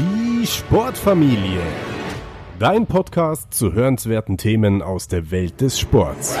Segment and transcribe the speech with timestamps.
[0.00, 1.60] Die Sportfamilie.
[2.58, 6.38] Dein Podcast zu hörenswerten Themen aus der Welt des Sports.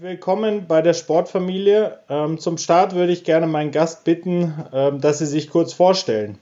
[0.00, 1.98] Willkommen bei der Sportfamilie.
[2.08, 6.38] Ähm, zum Start würde ich gerne meinen Gast bitten, ähm, dass Sie sich kurz vorstellen.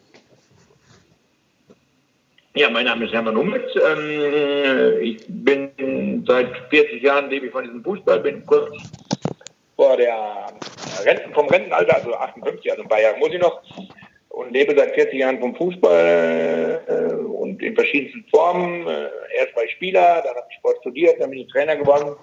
[2.55, 3.73] Ja, mein Name ist Hermann Hummels.
[3.75, 8.71] Ähm, ich bin seit 40 Jahren lebe ich von diesem Fußball, bin kurz
[9.75, 10.47] vor der
[11.05, 13.63] Renten, vom Rentenalter, also 58, also ein paar Jahre muss ich noch,
[14.33, 18.87] und lebe seit 40 Jahren vom Fußball äh, und in verschiedensten Formen.
[18.87, 19.09] Äh,
[19.39, 22.17] erst bei Spieler, dann habe ich Sport studiert, dann bin ich Trainer geworden.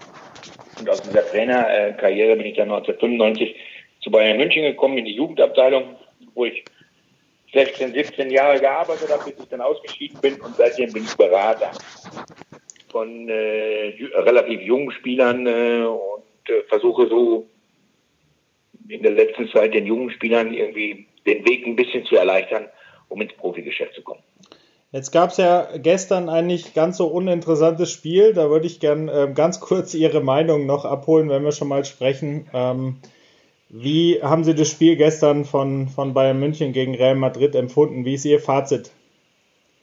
[0.79, 3.55] Und aus dieser Trainerkarriere bin ich dann 1995
[4.01, 5.95] zu Bayern München gekommen, in die Jugendabteilung,
[6.33, 6.63] wo ich
[7.53, 11.71] 16, 17 Jahre gearbeitet habe, bis ich dann ausgeschieden bin und seitdem bin ich Berater
[12.91, 17.47] von äh, relativ jungen Spielern äh, und äh, versuche so
[18.87, 22.67] in der letzten Zeit den jungen Spielern irgendwie den Weg ein bisschen zu erleichtern,
[23.07, 24.21] um ins Profigeschäft zu kommen.
[24.91, 28.33] Jetzt gab es ja gestern ein nicht ganz so uninteressantes Spiel.
[28.33, 31.85] Da würde ich gern äh, ganz kurz Ihre Meinung noch abholen, wenn wir schon mal
[31.85, 32.49] sprechen.
[32.53, 32.97] Ähm,
[33.69, 38.03] wie haben Sie das Spiel gestern von, von Bayern München gegen Real Madrid empfunden?
[38.03, 38.89] Wie ist Ihr Fazit?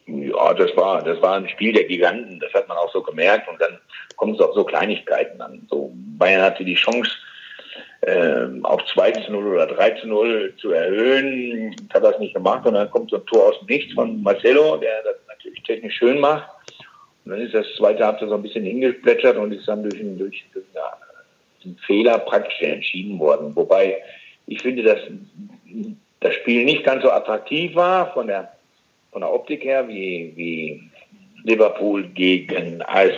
[0.06, 2.40] Ja, das war, das war ein Spiel der Giganten.
[2.40, 3.48] Das hat man auch so gemerkt.
[3.48, 3.78] Und dann
[4.16, 5.68] kommen es auf so Kleinigkeiten an.
[5.70, 7.12] So, Bayern hatte die Chance,
[8.62, 11.74] auf 2 zu 0 oder 3 zu 0 zu erhöhen.
[11.92, 14.76] Hat das nicht gemacht und dann kommt so ein Tor aus dem Nichts von Marcelo,
[14.76, 16.48] der das natürlich technisch schön macht.
[17.24, 20.16] Und dann ist das zweite Halbzeit so ein bisschen hingeplätschert und ist dann durch, einen,
[20.18, 20.44] durch
[21.64, 23.54] einen Fehler praktisch entschieden worden.
[23.56, 24.00] Wobei
[24.46, 25.00] ich finde, dass
[26.20, 28.52] das Spiel nicht ganz so attraktiv war von der,
[29.10, 30.90] von der Optik her wie, wie
[31.42, 33.10] Liverpool gegen AS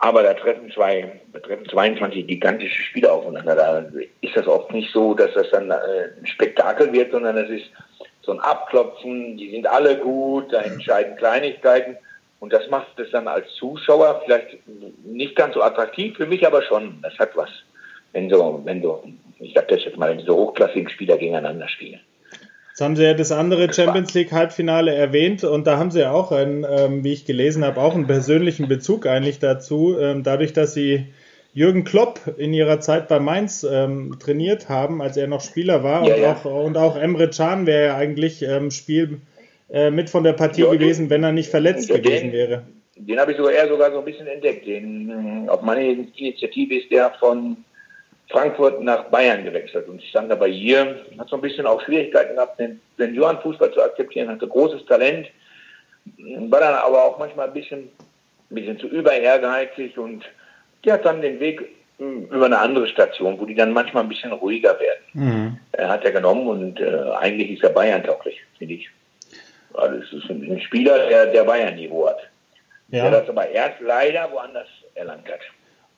[0.00, 3.56] aber da treffen zwei, da treffen 22 gigantische Spieler aufeinander.
[3.56, 3.84] Da
[4.20, 5.74] ist das oft nicht so, dass das dann äh,
[6.18, 7.70] ein Spektakel wird, sondern es ist
[8.22, 11.96] so ein Abklopfen, die sind alle gut, da entscheiden Kleinigkeiten.
[12.40, 14.58] Und das macht es dann als Zuschauer vielleicht
[15.04, 17.00] nicht ganz so attraktiv, für mich aber schon.
[17.02, 17.50] Das hat was.
[18.12, 19.02] Wenn so, wenn so,
[19.40, 22.00] ich sag das jetzt mal, wenn so hochklassigen Spieler gegeneinander spielen.
[22.78, 26.12] Jetzt haben Sie ja das andere Champions League Halbfinale erwähnt und da haben Sie ja
[26.12, 30.52] auch einen, ähm, wie ich gelesen habe, auch einen persönlichen Bezug eigentlich dazu, ähm, dadurch,
[30.52, 31.06] dass Sie
[31.52, 36.06] Jürgen Klopp in ihrer Zeit bei Mainz ähm, trainiert haben, als er noch Spieler war
[36.06, 36.36] ja, und, ja.
[36.36, 39.22] Auch, und auch Emre Can wäre ja eigentlich ähm, Spiel
[39.70, 42.62] äh, mit von der Partie ja, gewesen, wenn er nicht verletzt den, gewesen wäre.
[42.94, 44.68] Den habe ich sogar eher sogar so ein bisschen entdeckt.
[44.68, 45.84] Den, auf meine
[46.16, 47.56] Initiative ist der von
[48.30, 52.60] Frankfurt nach Bayern gewechselt und stand dabei hier, hat so ein bisschen auch Schwierigkeiten gehabt,
[52.60, 55.28] den Seniorenfußball zu akzeptieren, hatte großes Talent,
[56.16, 57.88] war dann aber auch manchmal ein bisschen,
[58.50, 60.24] ein bisschen zu über ehrgeizig und
[60.84, 61.62] der hat dann den Weg
[61.98, 65.02] über eine andere Station, wo die dann manchmal ein bisschen ruhiger werden.
[65.14, 65.58] Mhm.
[65.72, 68.88] Er hat er genommen und äh, eigentlich ist er Bayern tauglich, finde ich.
[69.74, 72.20] Also es ist ein, ein Spieler, der, der Bayern-Niveau hat.
[72.88, 73.10] Ja.
[73.10, 75.40] Der das aber erst leider woanders erlangt hat.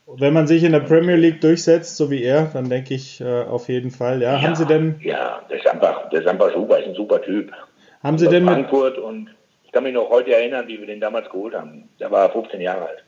[0.07, 3.43] Wenn man sich in der Premier League durchsetzt, so wie er, dann denke ich äh,
[3.43, 4.21] auf jeden Fall.
[4.23, 4.97] Ja, ja, haben Sie denn?
[5.03, 7.53] Ja, der ist einfach, der ist einfach super, ist ein super Typ.
[8.03, 9.31] Haben Sie denn Frankfurt und
[9.65, 11.89] ich kann mich noch heute erinnern, wie wir den damals geholt haben.
[11.99, 13.05] Da war er 15 Jahre alt.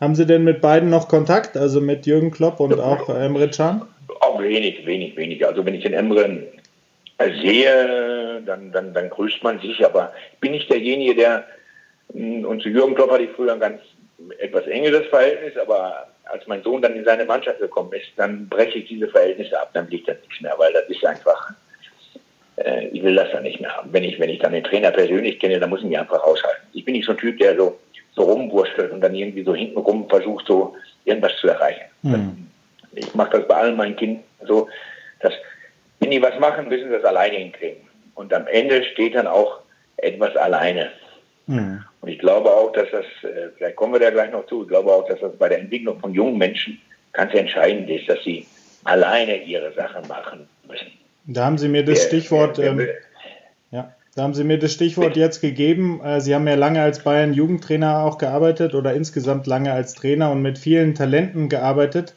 [0.00, 3.82] Haben Sie denn mit beiden noch Kontakt, also mit Jürgen Klopp und auch Emre Can?
[4.20, 5.44] Auch wenig, wenig, wenig.
[5.44, 6.42] Also wenn ich den Emre
[7.18, 11.44] sehe, dann, dann, dann grüßt man sich, aber ich bin nicht derjenige, der,
[12.12, 13.80] hm, und zu Jürgen Klopp hatte ich früher ein ganz
[14.38, 18.78] etwas engeres Verhältnis, aber als mein Sohn dann in seine Mannschaft gekommen ist, dann breche
[18.78, 21.52] ich diese Verhältnisse ab, dann liegt das nichts mehr, weil das ist einfach,
[22.56, 23.92] äh, ich will das dann nicht mehr haben.
[23.92, 26.66] Wenn ich, wenn ich dann den Trainer persönlich kenne, dann muss ich mich einfach aushalten.
[26.72, 27.78] Ich bin nicht so ein Typ, der so,
[28.14, 31.84] so rumwurstelt und dann irgendwie so hintenrum versucht, so irgendwas zu erreichen.
[32.02, 32.48] Mhm.
[32.92, 34.68] Ich mache das bei allen meinen Kindern so,
[35.20, 35.32] dass
[36.00, 37.82] wenn die was machen, müssen sie das alleine hinkriegen.
[38.14, 39.60] Und am Ende steht dann auch
[39.98, 40.90] etwas alleine.
[41.46, 41.84] Mhm.
[42.06, 44.68] Und ich glaube auch, dass das, äh, vielleicht kommen wir da gleich noch zu, ich
[44.68, 46.80] glaube auch, dass das bei der Entwicklung von jungen Menschen
[47.12, 48.46] ganz entscheidend ist, dass sie
[48.84, 50.86] alleine ihre Sachen machen müssen.
[51.24, 52.94] Da haben Sie mir das der, Stichwort, der, der, ähm,
[53.72, 56.00] ja, da haben Sie mir das Stichwort jetzt gegeben.
[56.00, 60.30] Äh, Sie haben ja lange als Bayern Jugendtrainer auch gearbeitet oder insgesamt lange als Trainer
[60.30, 62.14] und mit vielen Talenten gearbeitet.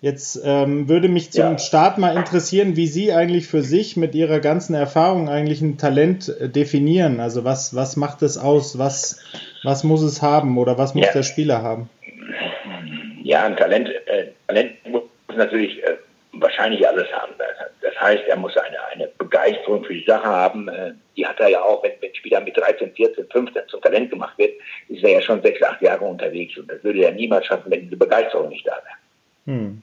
[0.00, 1.58] Jetzt ähm, würde mich zum ja.
[1.58, 6.28] Start mal interessieren, wie Sie eigentlich für sich mit Ihrer ganzen Erfahrung eigentlich ein Talent
[6.28, 7.20] äh, definieren.
[7.20, 8.78] Also was, was macht es aus?
[8.78, 9.24] Was,
[9.62, 11.12] was muss es haben oder was muss ja.
[11.12, 11.88] der Spieler haben?
[13.22, 15.02] Ja, ein Talent, äh, Talent muss
[15.34, 15.96] natürlich äh,
[16.32, 17.32] wahrscheinlich alles haben.
[17.80, 20.68] Das heißt, er muss eine, eine Begeisterung für die Sache haben.
[20.68, 23.80] Äh, die hat er ja auch, wenn, wenn ein Spieler mit 13, 14, 15 zum
[23.80, 24.52] Talent gemacht wird,
[24.88, 26.56] ist er ja schon sechs, acht Jahre unterwegs.
[26.58, 29.03] Und das würde er niemals schaffen, wenn diese Begeisterung nicht da wäre.
[29.46, 29.82] Hm.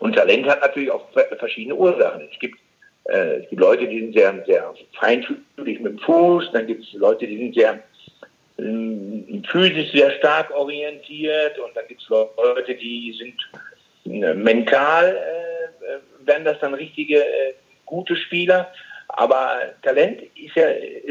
[0.00, 1.06] Und Talent hat natürlich auch
[1.38, 2.28] verschiedene Ursachen.
[2.32, 2.58] Es gibt
[3.08, 6.92] Äh, es gibt Leute, die sind sehr, sehr feinfühlig mit dem Fuß, dann gibt es
[6.92, 7.82] Leute, die sind sehr
[8.58, 13.36] äh, physisch sehr stark orientiert und dann gibt es Leute, die sind
[14.22, 17.54] äh, mental, äh, werden das dann richtige äh,
[17.86, 18.70] gute Spieler.
[19.08, 20.66] Aber Talent ist ja,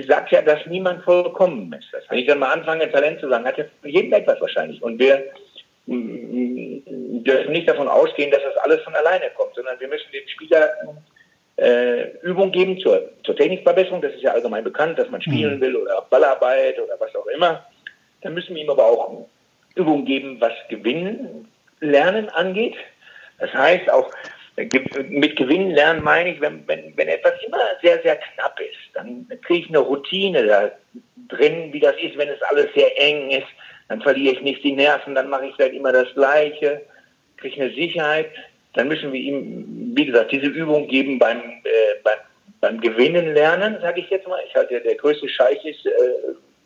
[0.07, 1.89] sagt ja, dass niemand vollkommen ist.
[2.09, 4.83] Wenn ich dann mal anfange, Talent zu sagen, hat ja für jeden etwas wahrscheinlich.
[4.83, 5.25] Und wir
[5.87, 10.69] dürfen nicht davon ausgehen, dass das alles von alleine kommt, sondern wir müssen dem Spieler
[11.57, 14.01] äh, Übung geben zur, zur Technikverbesserung.
[14.01, 15.61] Das ist ja allgemein bekannt, dass man spielen mhm.
[15.61, 17.65] will oder Ballarbeit oder was auch immer.
[18.21, 19.27] Dann müssen wir ihm aber auch
[19.75, 21.47] Übung geben, was Gewinnen,
[21.79, 22.75] Lernen angeht.
[23.39, 24.11] Das heißt auch,
[24.57, 29.27] mit Gewinnen lernen meine ich, wenn, wenn, wenn etwas immer sehr, sehr knapp ist, dann
[29.43, 30.71] kriege ich eine Routine da
[31.27, 33.47] drin, wie das ist, wenn es alles sehr eng ist.
[33.89, 36.81] Dann verliere ich nicht die Nerven, dann mache ich vielleicht immer das Gleiche,
[37.37, 38.31] kriege eine Sicherheit
[38.77, 42.19] dann müssen wir ihm, wie gesagt, diese Übung geben beim, äh, beim,
[42.61, 44.39] beim Gewinnen lernen, sage ich jetzt mal.
[44.47, 45.91] Ich halte, der größte Scheich ist, äh,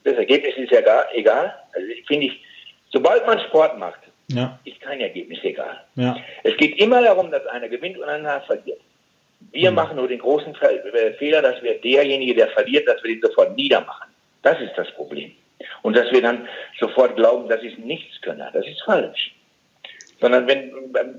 [0.04, 1.56] das Ergebnis ist ja gar, egal.
[1.74, 2.44] Also finde ich,
[2.92, 4.60] sobald man Sport macht, ja.
[4.66, 5.86] ist kein Ergebnis egal.
[5.96, 6.18] Ja.
[6.44, 8.82] Es geht immer darum, dass einer gewinnt und einer verliert.
[9.52, 9.76] Wir mhm.
[9.76, 10.54] machen nur den großen
[11.18, 14.10] Fehler, dass wir derjenige, der verliert, dass wir den sofort niedermachen.
[14.42, 15.32] Das ist das Problem.
[15.82, 16.48] Und dass wir dann
[16.80, 18.48] sofort glauben, das ist nichts können.
[18.54, 19.34] Das ist falsch.
[20.20, 20.72] Sondern wenn,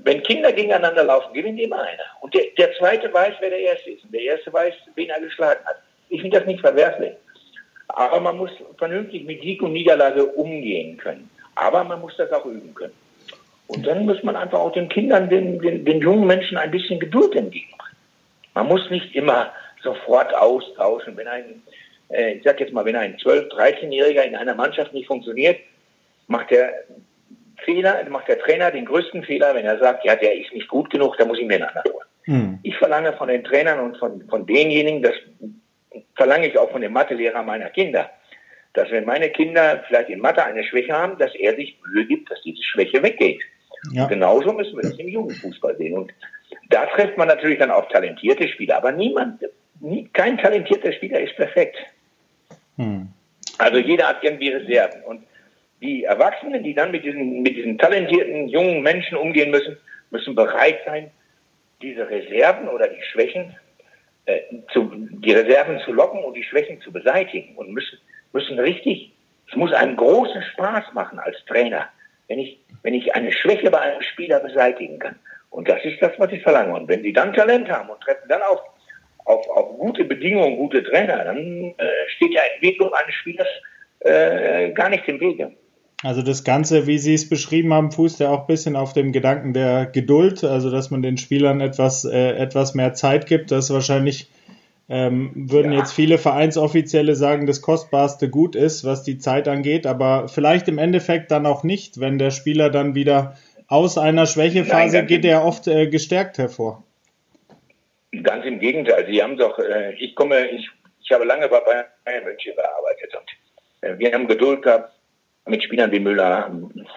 [0.03, 2.03] wenn Kinder gegeneinander laufen, gewinnt immer einer.
[2.21, 4.03] Und der, der Zweite weiß, wer der Erste ist.
[4.05, 5.77] Und der Erste weiß, wen er geschlagen hat.
[6.09, 7.13] Ich finde das nicht verwerflich.
[7.89, 11.29] Aber man muss vernünftig mit Sieg und Niederlage umgehen können.
[11.55, 12.93] Aber man muss das auch üben können.
[13.67, 16.99] Und dann muss man einfach auch den Kindern, den, den, den jungen Menschen ein bisschen
[16.99, 17.97] Geduld entgegenbringen.
[18.53, 19.51] Man muss nicht immer
[19.81, 21.17] sofort austauschen.
[21.17, 21.63] Wenn ein,
[22.09, 25.59] äh, ich sag jetzt mal, wenn ein 12-, 13-Jähriger in einer Mannschaft nicht funktioniert,
[26.27, 26.71] macht er
[27.63, 30.89] Fehler, macht der Trainer den größten Fehler, wenn er sagt, ja, der ist nicht gut
[30.89, 32.07] genug, da muss ich mir einen anderen holen.
[32.25, 32.59] Hm.
[32.63, 35.13] Ich verlange von den Trainern und von, von denjenigen, das
[36.15, 38.09] verlange ich auch von dem Mathelehrer meiner Kinder,
[38.73, 42.31] dass wenn meine Kinder vielleicht in Mathe eine Schwäche haben, dass er sich Mühe gibt,
[42.31, 43.41] dass diese Schwäche weggeht.
[43.91, 44.05] Ja.
[44.05, 45.97] genauso müssen wir das im Jugendfußball sehen.
[45.97, 46.13] Und
[46.69, 49.41] da trifft man natürlich dann auf talentierte Spieler, aber niemand,
[49.83, 51.77] nie, kein talentierter Spieler ist perfekt.
[52.77, 53.09] Hm.
[53.57, 55.03] Also jeder hat irgendwie Reserven.
[55.03, 55.23] Und
[55.81, 59.77] die Erwachsenen, die dann mit diesen, mit diesen talentierten jungen Menschen umgehen müssen,
[60.09, 61.11] müssen bereit sein,
[61.81, 63.55] diese Reserven oder die Schwächen,
[64.25, 64.39] äh,
[64.71, 67.99] zu, die Reserven zu locken und die Schwächen zu beseitigen und müssen,
[68.31, 69.11] müssen richtig,
[69.49, 71.89] es muss einen großen Spaß machen als Trainer,
[72.29, 75.19] wenn ich, wenn ich eine Schwäche bei einem Spieler beseitigen kann.
[75.49, 76.73] Und das ist das, was ich verlange.
[76.73, 78.61] Und wenn sie dann Talent haben und treffen dann auf,
[79.25, 81.85] auf, auf gute Bedingungen, gute Trainer, dann äh,
[82.15, 83.47] steht ja Entwicklung eines Spielers
[83.99, 85.51] äh, gar nicht im Wege.
[86.03, 89.13] Also das Ganze, wie Sie es beschrieben haben, fußt ja auch ein bisschen auf dem
[89.13, 93.51] Gedanken der Geduld, also dass man den Spielern etwas, äh, etwas mehr Zeit gibt.
[93.51, 94.29] Das wahrscheinlich
[94.89, 95.79] ähm, würden ja.
[95.79, 100.77] jetzt viele Vereinsoffizielle sagen, das kostbarste Gut ist, was die Zeit angeht, aber vielleicht im
[100.77, 103.37] Endeffekt dann auch nicht, wenn der Spieler dann wieder
[103.67, 106.83] aus einer Schwächephase Nein, geht, er oft äh, gestärkt hervor.
[108.21, 109.05] Ganz im Gegenteil.
[109.07, 110.69] Sie haben doch, äh, ich komme, ich,
[111.01, 114.93] ich habe lange bei Bayern München gearbeitet und äh, wir haben Geduld gehabt
[115.45, 116.51] mit Spielern wie Müller,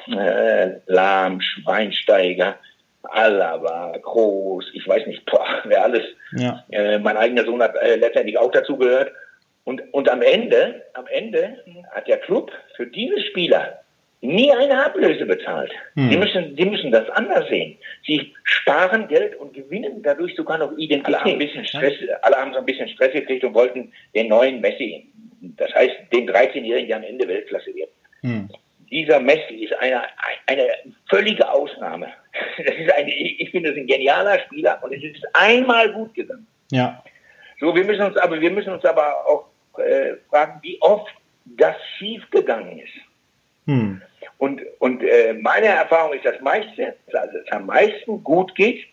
[0.08, 2.56] äh, Lahm, Schweinsteiger,
[3.02, 6.04] Alaba, Groß, ich weiß nicht, boah, wer alles.
[6.32, 6.64] Ja.
[6.70, 9.12] Äh, mein eigener Sohn hat äh, letztendlich auch dazu gehört.
[9.64, 11.58] Und, und am Ende, am Ende
[11.91, 13.81] hat der Club für diese Spieler
[14.20, 15.73] nie eine Ablöse bezahlt.
[15.94, 16.11] Hm.
[16.11, 17.79] Die müssen, die müssen das anders sehen.
[18.05, 21.15] Sie sparen Geld und gewinnen dadurch sogar noch Identität.
[21.15, 24.29] Alle haben, ein bisschen Stress, alle haben so ein bisschen Stress gekriegt und wollten den
[24.29, 25.06] neuen Messi.
[25.41, 27.91] Das heißt, den 13-Jährigen, der am Ende Weltklasse wird.
[28.23, 28.49] Hm.
[28.91, 30.03] Dieser Messi ist eine,
[30.46, 30.69] eine
[31.08, 32.08] völlige Ausnahme.
[32.58, 36.46] Das ist eine, ich finde, das ein genialer Spieler und es ist einmal gut gegangen.
[36.70, 37.03] Ja.
[37.61, 39.46] So, wir müssen uns aber, wir müssen uns aber auch
[39.79, 41.13] äh, fragen, wie oft
[41.44, 42.93] das schief gegangen ist.
[43.67, 44.03] Hm.
[44.39, 48.85] Und, und äh, meine Erfahrung ist, dass meiste, also es am meisten gut geht,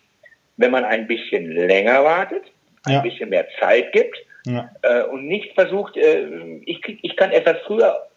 [0.56, 2.44] wenn man ein bisschen länger wartet,
[2.84, 3.00] ein ja.
[3.00, 4.16] bisschen mehr Zeit gibt
[4.46, 4.70] ja.
[4.82, 6.26] äh, und nicht versucht, äh,
[6.64, 8.08] ich, ich kann etwas früher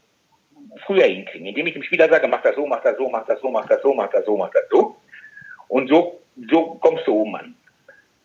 [0.85, 3.41] früher hinkriegen, indem ich dem Spieler sage, mach das so, mach das so, mach das
[3.41, 4.95] so, mach das so, mach das so, mach das so.
[5.67, 7.55] Und so, so kommst du oben an.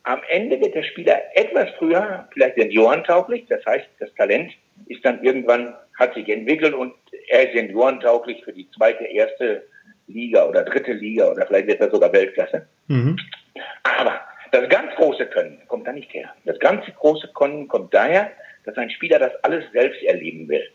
[0.05, 4.53] Am Ende wird der Spieler etwas früher vielleicht seniorentauglich, das heißt, das Talent
[4.87, 6.95] ist dann irgendwann, hat sich entwickelt und
[7.29, 9.63] er ist seniorentauglich für die zweite, erste
[10.07, 12.67] Liga oder dritte Liga oder vielleicht wird er sogar Weltklasse.
[12.89, 13.17] Mhm.
[13.99, 16.33] Aber das ganz große Können kommt da nicht her.
[16.45, 18.31] Das ganz große Können kommt daher,
[18.65, 20.69] dass ein Spieler das alles selbst erleben will.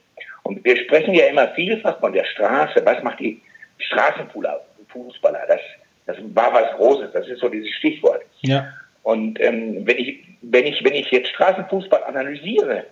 [0.44, 2.82] Und wir sprechen ja immer vielfach von der Straße.
[2.86, 3.42] Was macht die
[3.80, 5.46] Straßenfußballer?
[5.48, 5.62] Das,
[6.06, 7.12] das war was Großes.
[7.12, 8.24] Das ist so dieses Stichwort.
[8.42, 8.68] Ja.
[9.04, 12.86] Und ähm, wenn ich, wenn wenn ich, wenn ich jetzt Straßenfußball analysiere,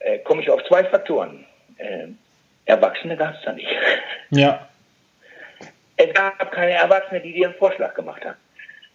[0.00, 1.44] äh, komme ich auf zwei Faktoren.
[1.78, 2.08] Äh,
[2.66, 3.68] Erwachsene gab es da nicht.
[4.30, 4.68] Ja.
[5.96, 8.36] Es gab keine Erwachsene, die dir einen Vorschlag gemacht haben,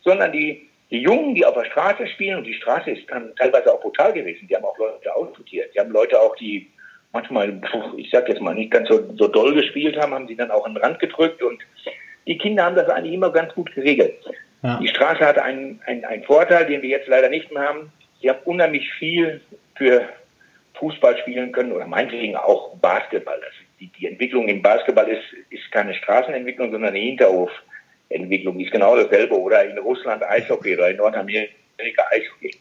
[0.03, 3.73] sondern die, die Jungen, die auf der Straße spielen, und die Straße ist dann teilweise
[3.73, 5.73] auch brutal gewesen, die haben auch Leute aussortiert.
[5.73, 6.69] Die haben Leute auch, die
[7.13, 7.61] manchmal,
[7.97, 10.65] ich sag jetzt mal, nicht ganz so, so doll gespielt haben, haben sie dann auch
[10.65, 11.61] an den Rand gedrückt und
[12.27, 14.13] die Kinder haben das eigentlich immer ganz gut geregelt.
[14.63, 14.79] Ja.
[14.79, 17.91] Die Straße hatte einen, einen, einen Vorteil, den wir jetzt leider nicht mehr haben.
[18.21, 19.41] Sie haben unheimlich viel
[19.75, 20.07] für
[20.75, 23.39] Fußball spielen können oder meinetwegen auch Basketball.
[23.39, 28.59] Das, die, die Entwicklung im Basketball ist, ist keine Straßenentwicklung, sondern eine Hinterhofentwicklung.
[28.59, 29.39] Ist genau dasselbe.
[29.39, 32.55] Oder in Russland Eishockey oder in Nordamerika Eishockey.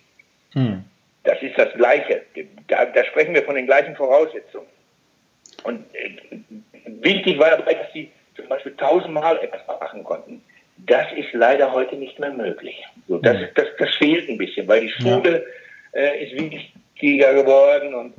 [0.52, 0.84] Hm.
[1.24, 2.22] Das ist das Gleiche.
[2.68, 4.66] Da, da, sprechen wir von den gleichen Voraussetzungen.
[5.64, 6.38] Und äh,
[7.02, 10.42] wichtig war dabei, dass sie zum Beispiel tausendmal etwas machen konnten.
[10.78, 12.82] Das ist leider heute nicht mehr möglich.
[13.06, 13.48] So, das, hm.
[13.54, 15.44] das, das fehlt ein bisschen, weil die Schule
[15.92, 16.00] ja.
[16.00, 16.32] äh, ist
[17.00, 18.14] wichtiger geworden und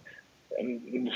[0.57, 1.09] ähm,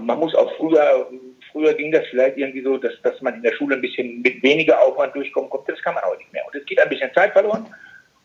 [0.00, 1.08] man muss auch früher,
[1.52, 4.42] früher ging das vielleicht irgendwie so, dass, dass man in der Schule ein bisschen mit
[4.42, 5.72] weniger Aufwand durchkommen konnte.
[5.72, 6.44] Das kann man heute nicht mehr.
[6.46, 7.66] Und es geht ein bisschen Zeit verloren.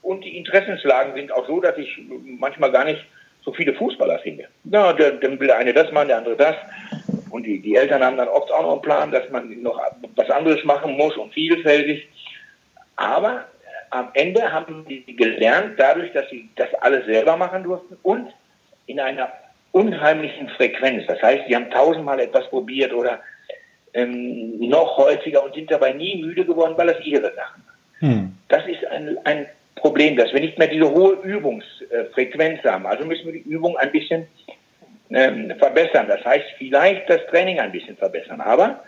[0.01, 1.99] Und die Interessenslagen sind auch so, dass ich
[2.39, 3.03] manchmal gar nicht
[3.43, 4.47] so viele Fußballer finde.
[4.65, 6.55] Ja, der, dann will der eine das machen, der andere das.
[7.29, 9.79] Und die, die Eltern haben dann oft auch noch einen Plan, dass man noch
[10.15, 12.07] was anderes machen muss und vielfältig.
[12.95, 13.45] Aber
[13.89, 18.33] am Ende haben die gelernt, dadurch, dass sie das alles selber machen durften und
[18.87, 19.31] in einer
[19.71, 21.05] unheimlichen Frequenz.
[21.07, 23.19] Das heißt, sie haben tausendmal etwas probiert oder
[23.93, 27.63] ähm, noch häufiger und sind dabei nie müde geworden, weil das ihre Sachen.
[27.99, 28.37] Hm.
[28.47, 32.85] Das ist ein, ein Problem, dass wir nicht mehr diese hohe Übungsfrequenz haben.
[32.85, 34.27] Also müssen wir die Übung ein bisschen
[35.09, 36.07] ähm, verbessern.
[36.07, 38.41] Das heißt, vielleicht das Training ein bisschen verbessern.
[38.41, 38.81] Aber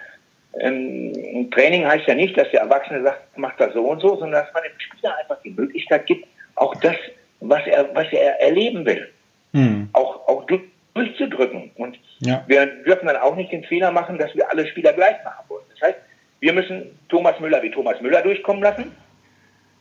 [0.60, 4.44] ähm, Training heißt ja nicht, dass der Erwachsene sagt, macht das so und so, sondern
[4.44, 6.96] dass man dem Spieler einfach die Möglichkeit gibt, auch das,
[7.42, 9.08] was er, was er erleben will,
[9.54, 9.90] hm.
[9.94, 10.46] auch, auch
[10.94, 11.72] durchzudrücken.
[11.76, 12.44] Und ja.
[12.48, 15.66] wir dürfen dann auch nicht den Fehler machen, dass wir alle Spieler gleich machen wollen.
[15.74, 16.00] Das heißt,
[16.40, 18.92] wir müssen Thomas Müller wie Thomas Müller durchkommen lassen,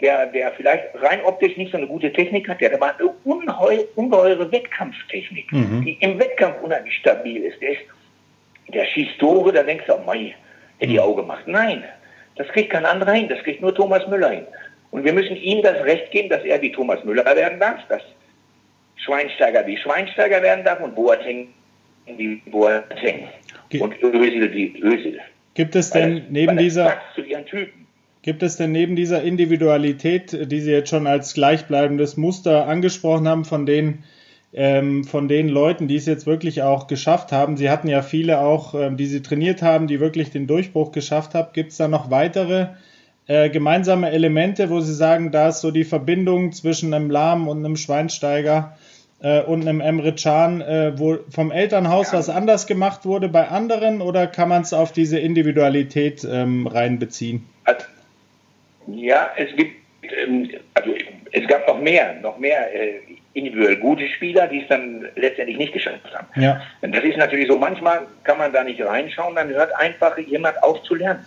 [0.01, 3.09] der, der vielleicht rein optisch nicht so eine gute Technik hat, der hat aber eine
[3.25, 5.85] ungeheu, ungeheure Wettkampftechnik, mhm.
[5.85, 7.61] die im Wettkampf unheimlich stabil ist.
[7.61, 7.81] Der, ist,
[8.73, 10.35] der schießt Tore, da denkst du, oh mei,
[10.79, 11.45] hätte die Auge gemacht.
[11.47, 11.85] Nein,
[12.37, 14.47] das kriegt kein anderer hin, das kriegt nur Thomas Müller hin.
[14.91, 18.03] Und wir müssen ihm das Recht geben, dass er wie Thomas Müller werden darf, dass
[19.07, 21.49] Schweinsteiger wie Schweinsteiger werden darf und Boateng
[22.07, 23.29] wie Boateng.
[23.81, 25.21] Und Özil wie Özil.
[25.55, 26.99] Gibt es denn neben dieser...
[28.23, 33.45] Gibt es denn neben dieser Individualität, die Sie jetzt schon als gleichbleibendes Muster angesprochen haben,
[33.45, 34.03] von den,
[34.53, 37.57] ähm, von den Leuten, die es jetzt wirklich auch geschafft haben?
[37.57, 41.35] Sie hatten ja viele auch, ähm, die Sie trainiert haben, die wirklich den Durchbruch geschafft
[41.35, 41.53] haben.
[41.53, 42.67] Gibt es da noch weitere
[43.29, 47.65] äh, gemeinsame Elemente, wo Sie sagen, da ist so die Verbindung zwischen einem Lahm und
[47.65, 48.77] einem Schweinsteiger
[49.23, 52.19] äh, und einem Emre Can, äh, wo vom Elternhaus ja.
[52.19, 57.47] was anders gemacht wurde bei anderen oder kann man es auf diese Individualität ähm, reinbeziehen?
[58.87, 60.95] Ja, es gibt, ähm, also
[61.33, 63.01] es gab noch mehr, noch mehr äh,
[63.35, 66.29] individuell gute Spieler, die es dann letztendlich nicht geschafft haben.
[66.41, 66.63] Ja.
[66.81, 70.63] Und das ist natürlich so, manchmal kann man da nicht reinschauen, dann hört einfach jemand
[70.63, 71.25] auf zu lernen.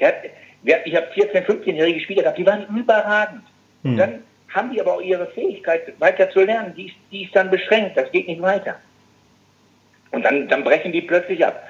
[0.00, 0.14] Hat,
[0.62, 3.42] ich habe 14-, 15-jährige Spieler gehabt, die waren überragend.
[3.82, 3.96] Hm.
[3.96, 4.22] Dann
[4.54, 7.96] haben die aber auch ihre Fähigkeit, weiter zu lernen, die ist, die ist dann beschränkt,
[7.96, 8.76] das geht nicht weiter.
[10.10, 11.66] Und dann, dann brechen die plötzlich ab.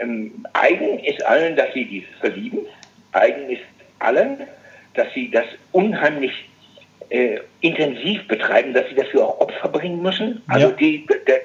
[0.00, 2.60] Ähm, eigen ist allen, dass sie dieses verlieben.
[3.12, 3.62] Eigen ist
[3.98, 4.38] allen,
[4.94, 6.32] dass sie das unheimlich
[7.08, 10.42] äh, intensiv betreiben, dass sie dafür auch Opfer bringen müssen.
[10.48, 10.74] Also ja.
[10.74, 11.40] die, der,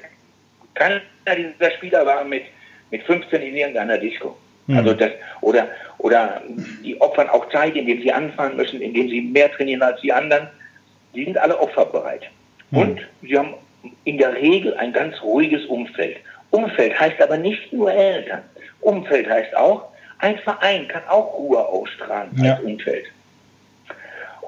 [0.73, 1.01] keiner
[1.37, 2.43] dieser Spieler war mit,
[2.91, 4.37] mit 15 in irgendeiner Disco.
[4.67, 4.77] Mhm.
[4.77, 5.11] Also das,
[5.41, 6.41] oder, oder
[6.83, 10.47] die opfern auch Zeit, indem sie anfangen müssen, indem sie mehr trainieren als die anderen.
[11.15, 12.23] Die sind alle opferbereit.
[12.71, 12.77] Mhm.
[12.79, 13.53] Und sie haben
[14.05, 16.17] in der Regel ein ganz ruhiges Umfeld.
[16.51, 18.41] Umfeld heißt aber nicht nur Eltern.
[18.81, 19.85] Umfeld heißt auch,
[20.19, 22.55] ein Verein kann auch Ruhe ausstrahlen ja.
[22.55, 23.05] als Umfeld.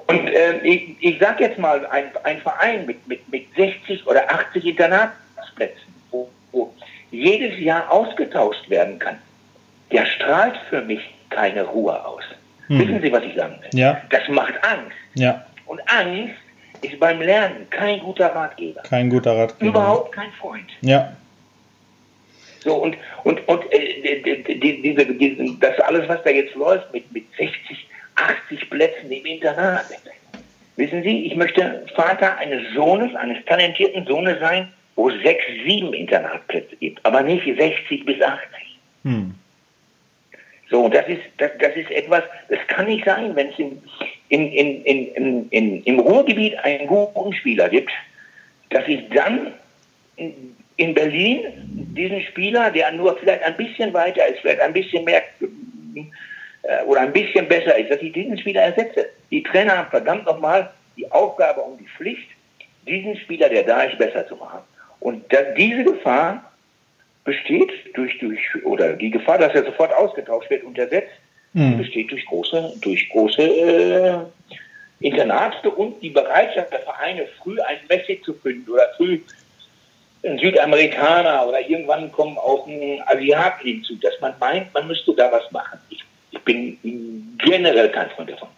[0.06, 4.30] Und äh, ich, ich sage jetzt mal, ein, ein Verein mit, mit, mit 60 oder
[4.30, 6.72] 80 Internatsplätzen, wo, wo
[7.10, 9.18] jedes Jahr ausgetauscht werden kann,
[9.90, 12.22] der strahlt für mich keine Ruhe aus.
[12.68, 12.78] Hm.
[12.78, 13.80] Wissen Sie, was ich sagen will?
[13.80, 14.00] Ja.
[14.10, 14.96] Das macht Angst.
[15.14, 15.44] Ja.
[15.66, 16.34] Und Angst
[16.82, 18.82] ist beim Lernen kein guter Ratgeber.
[18.82, 19.70] Kein guter Ratgeber.
[19.70, 20.70] Überhaupt kein Freund.
[20.80, 21.16] Ja.
[22.60, 25.06] So, und, und, und äh, die, diese,
[25.60, 29.84] das alles, was da jetzt läuft mit, mit 60, 80 Plätzen im Internat.
[30.76, 35.92] Wissen Sie, ich möchte Vater eines Sohnes, eines talentierten Sohnes sein, wo es sechs, sieben
[35.94, 38.40] Internatplätze gibt, aber nicht 60 bis 80.
[39.04, 39.34] Hm.
[40.68, 43.80] So, das ist, das, das ist etwas, das kann nicht sein, wenn es in,
[44.28, 47.90] in, in, in, in, im Ruhrgebiet einen guten Spieler gibt,
[48.70, 49.52] dass ich dann
[50.16, 51.44] in, in Berlin
[51.96, 57.00] diesen Spieler, der nur vielleicht ein bisschen weiter ist, vielleicht ein bisschen mehr äh, oder
[57.00, 59.08] ein bisschen besser ist, dass ich diesen Spieler ersetze.
[59.30, 62.28] Die Trainer haben verdammt nochmal die Aufgabe und die Pflicht,
[62.86, 64.60] diesen Spieler, der da ist, besser zu machen.
[65.00, 66.52] Und dass diese Gefahr
[67.24, 71.12] besteht durch, durch, oder die Gefahr, dass er sofort ausgetauscht wird und ersetzt,
[71.56, 71.78] mhm.
[71.78, 74.18] besteht durch große, durch große äh,
[75.00, 79.20] Internate und die Bereitschaft der Vereine, früh ein Messi zu finden oder früh
[80.24, 85.30] ein Südamerikaner oder irgendwann kommen auch ein Asiaten hinzu, dass man meint, man müsste da
[85.30, 85.78] was machen.
[85.90, 88.48] Ich, ich bin generell kein Freund davon.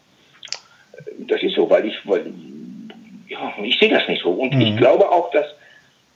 [1.19, 2.33] Das ist so, weil ich, weil,
[3.29, 4.31] ja, ich sehe das nicht so.
[4.31, 4.61] Und mhm.
[4.61, 5.47] ich glaube auch, dass,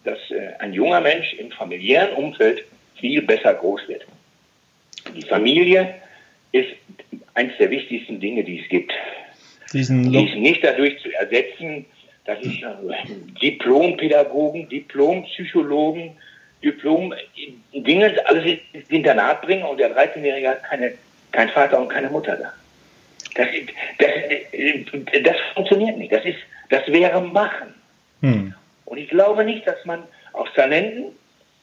[0.04, 2.64] dass äh, ein junger Mensch im familiären Umfeld
[2.96, 4.06] viel besser groß wird.
[5.14, 5.94] Die Familie
[6.52, 6.68] ist
[7.34, 8.92] eines der wichtigsten Dinge, die es gibt.
[9.72, 11.86] Diesen die ist nicht dadurch zu ersetzen,
[12.24, 12.68] dass ich äh,
[13.40, 16.12] Diplompädagogen, Diplompsychologen,
[16.62, 20.92] Diplom-Dinge alles ins Internat bringe und der 13-Jährige hat keine,
[21.32, 22.52] kein Vater und keine Mutter da.
[23.34, 23.48] Das,
[23.98, 26.12] das, das funktioniert nicht.
[26.12, 27.74] Das, ist, das wäre Machen.
[28.20, 28.54] Hm.
[28.84, 30.04] Und ich glaube nicht, dass man
[30.34, 31.12] aus Talenten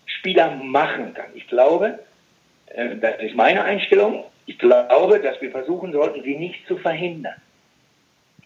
[0.05, 1.27] Spieler machen kann.
[1.35, 1.99] Ich glaube,
[2.67, 7.35] äh, das ist meine Einstellung, ich glaube, dass wir versuchen sollten, sie nicht zu verhindern.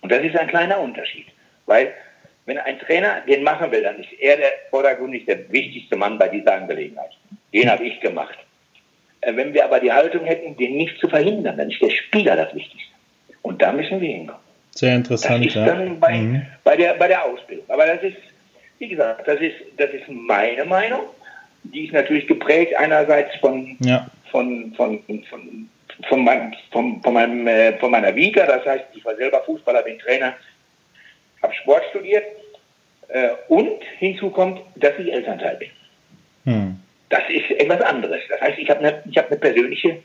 [0.01, 1.27] Und das ist ein kleiner Unterschied.
[1.65, 1.93] Weil,
[2.45, 6.27] wenn ein Trainer den machen will, dann ist er der vordergründig der wichtigste Mann bei
[6.27, 7.11] dieser Angelegenheit.
[7.53, 8.37] Den habe ich gemacht.
[9.21, 12.35] Äh, wenn wir aber die Haltung hätten, den nicht zu verhindern, dann ist der Spieler
[12.35, 12.91] das Wichtigste.
[13.41, 14.41] Und da müssen wir hinkommen.
[14.71, 15.45] Sehr interessant.
[15.45, 16.45] Das ist dann bei, mhm.
[16.65, 17.65] bei, der, bei der Ausbildung.
[17.69, 18.17] Aber das ist,
[18.79, 21.03] wie gesagt, das ist, das ist meine Meinung.
[21.63, 24.05] Die ist natürlich geprägt einerseits von, ja.
[24.31, 25.69] von, von, von, von,
[26.11, 28.45] mein, von, von, meinem, äh, von meiner Vita.
[28.45, 30.33] Das heißt, ich war selber Fußballer, bin Trainer,
[31.41, 32.25] habe Sport studiert.
[33.09, 35.69] Äh, und hinzu kommt, dass ich Elternteil bin.
[36.45, 36.79] Hm.
[37.09, 38.21] Das ist etwas anderes.
[38.29, 39.99] Das heißt, ich habe eine hab ne persönliche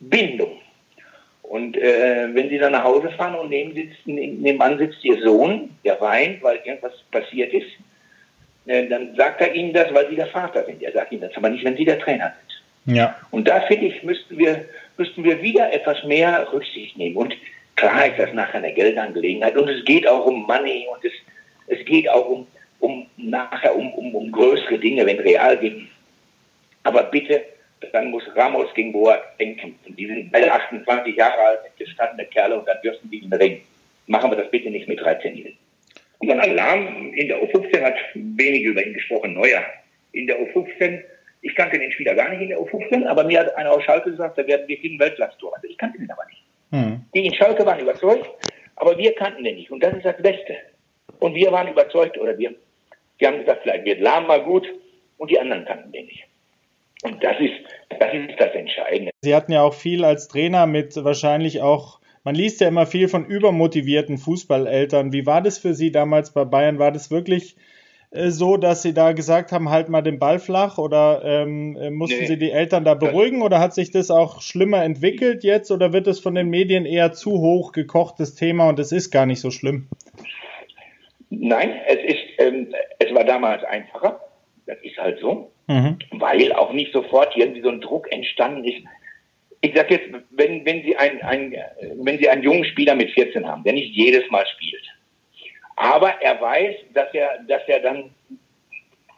[0.00, 0.60] Bindung
[1.54, 5.70] und äh, wenn sie dann nach Hause fahren und neben sitzt, nebenan sitzt ihr Sohn,
[5.84, 7.68] der weint, weil irgendwas passiert ist,
[8.66, 10.82] äh, dann sagt er ihnen das, weil sie der Vater sind.
[10.82, 12.32] Er sagt ihnen das aber nicht, wenn sie der Trainer
[12.86, 12.96] sind.
[12.96, 13.14] Ja.
[13.30, 14.64] Und da finde ich, müssten wir,
[14.96, 17.16] müssten wir wieder etwas mehr Rücksicht nehmen.
[17.16, 17.34] Und
[17.76, 19.56] klar ist das nachher eine Geldangelegenheit.
[19.56, 21.12] Und es geht auch um Money und es,
[21.66, 22.46] es geht auch um,
[22.80, 25.76] um nachher um, um, um größere Dinge, wenn real geht.
[26.82, 27.42] Aber bitte
[27.92, 29.78] dann muss Ramos gegen Boat denken.
[29.86, 33.40] Und die sind alle 28 Jahre alt, gestandene Kerle und dann dürfen die in den
[33.40, 33.60] Ring.
[34.06, 35.58] Machen wir das bitte nicht mit 13-Jährigen.
[36.18, 39.62] Und dann Alarm in der U15 hat wenig über ihn gesprochen, Neuer.
[40.12, 41.02] In der U15,
[41.44, 44.10] ich kannte den Spieler gar nicht in der U15, aber mir hat einer aus Schalke
[44.10, 45.54] gesagt, da werden wir kriegen Weltklasse-Tor.
[45.54, 46.42] Also ich kannte den aber nicht.
[46.72, 47.04] Hm.
[47.14, 48.26] Die in Schalke waren überzeugt,
[48.76, 49.70] aber wir kannten den nicht.
[49.70, 50.56] Und das ist das Beste.
[51.18, 52.54] Und wir waren überzeugt, oder wir,
[53.20, 54.66] die haben gesagt, vielleicht wird Lahm mal gut,
[55.18, 56.24] und die anderen kannten den nicht.
[57.02, 57.52] Und das ist,
[57.90, 59.12] das ist das Entscheidende.
[59.20, 63.08] Sie hatten ja auch viel als Trainer mit wahrscheinlich auch, man liest ja immer viel
[63.08, 65.12] von übermotivierten Fußballeltern.
[65.12, 66.78] Wie war das für Sie damals bei Bayern?
[66.78, 67.56] War das wirklich
[68.14, 71.90] äh, so, dass Sie da gesagt haben, halt mal den Ball flach oder ähm, äh,
[71.90, 75.70] mussten nee, Sie die Eltern da beruhigen oder hat sich das auch schlimmer entwickelt jetzt
[75.70, 79.26] oder wird es von den Medien eher zu hoch gekochtes Thema und es ist gar
[79.26, 79.88] nicht so schlimm?
[81.30, 84.20] Nein, es ist, ähm, es war damals einfacher.
[84.66, 85.98] Das ist halt so mhm.
[86.12, 88.82] weil auch nicht sofort irgendwie so ein Druck entstanden ist.
[89.60, 91.54] Ich sage jetzt, wenn, wenn, Sie ein, ein,
[92.02, 94.82] wenn Sie einen jungen Spieler mit 14 haben, der nicht jedes Mal spielt,
[95.76, 98.10] aber er weiß, dass er, dass er dann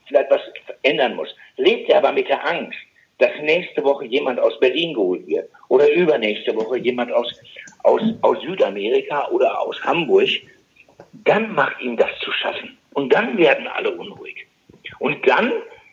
[0.07, 0.41] vielleicht was
[0.83, 2.79] ändern muss, lebt er aber mit der Angst,
[3.19, 7.33] dass nächste Woche jemand aus Berlin geholt wird oder übernächste Woche jemand aus,
[7.83, 10.29] aus, aus Südamerika oder aus Hamburg,
[11.25, 12.77] dann macht ihm das zu schaffen.
[12.93, 14.47] Und dann werden alle unruhig.
[14.99, 15.53] Und dann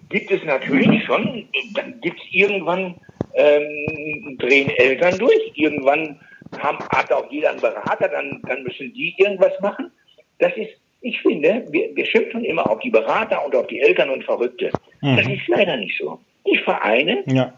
[0.10, 2.95] gibt es natürlich schon, dann gibt es irgendwann,
[3.36, 6.19] ähm, drehen Eltern durch, irgendwann
[6.60, 9.91] haben, hat auch jeder einen Berater, dann, dann müssen die irgendwas machen.
[10.39, 14.10] Das ist, ich finde, wir, wir schimpfen immer auf die Berater und auf die Eltern
[14.10, 14.72] und Verrückte.
[15.02, 15.17] Mhm.
[15.17, 16.19] Das ist leider nicht so.
[16.46, 17.54] Die Vereine ja.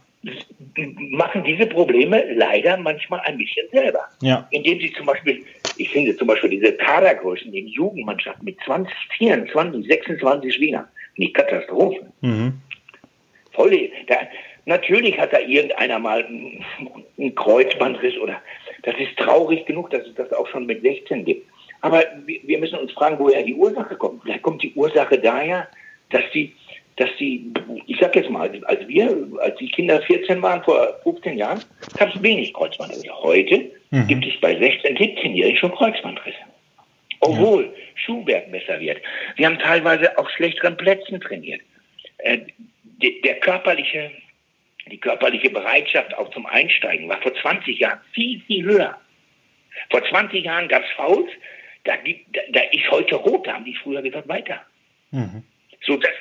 [1.12, 4.02] machen diese Probleme leider manchmal ein bisschen selber.
[4.22, 4.48] Ja.
[4.52, 5.44] Indem sie zum Beispiel,
[5.78, 12.06] ich finde zum Beispiel diese Kadergrößen in Jugendmannschaften mit 20, 24, 26 Spielern, nicht Katastrophe.
[12.22, 12.62] Mhm.
[13.54, 14.16] Voll, da,
[14.66, 18.42] natürlich hat da irgendeiner mal einen Kreuzbandriss oder
[18.84, 21.48] das ist traurig genug, dass es das auch schon mit 16 gibt.
[21.86, 24.24] Aber wir müssen uns fragen, woher die Ursache kommt.
[24.24, 25.67] Vielleicht kommt die Ursache daher,
[26.10, 26.52] dass die,
[26.95, 27.54] dass die,
[27.86, 31.63] ich sag jetzt mal, als wir, als die Kinder 14 waren, vor 15 Jahren,
[31.95, 33.15] gab es wenig Kreuzbandrisse.
[33.21, 34.08] Heute mhm.
[34.08, 36.39] gibt es bei 16-, 17-Jährigen schon Kreuzbandrisse.
[37.19, 37.71] Obwohl ja.
[37.93, 38.98] Schuhwerk besser wird.
[39.36, 41.62] Wir haben teilweise auf schlechteren Plätzen trainiert.
[42.17, 42.39] Äh,
[43.24, 44.10] der körperliche,
[44.91, 49.00] die körperliche Bereitschaft auch zum Einsteigen war vor 20 Jahren viel, viel höher.
[49.91, 51.30] Vor 20 Jahren gab es Fouls,
[51.86, 54.62] da, da, da ist heute rot, da haben die früher gesagt, weiter.
[55.12, 55.43] Mhm.
[55.86, 56.12] So, das,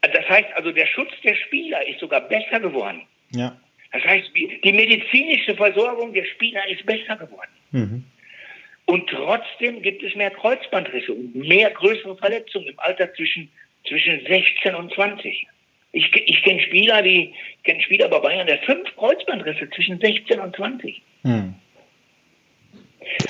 [0.00, 3.02] das heißt also, der Schutz der Spieler ist sogar besser geworden.
[3.30, 3.56] Ja.
[3.92, 7.50] Das heißt, die medizinische Versorgung der Spieler ist besser geworden.
[7.70, 8.04] Mhm.
[8.86, 13.50] Und trotzdem gibt es mehr Kreuzbandrisse und mehr größere Verletzungen im Alter zwischen,
[13.86, 15.46] zwischen 16 und 20.
[15.92, 20.56] Ich, ich kenne Spieler, die kenne Spieler bei Bayern, der fünf Kreuzbandrisse zwischen 16 und
[20.56, 21.02] 20.
[21.22, 21.54] Mhm.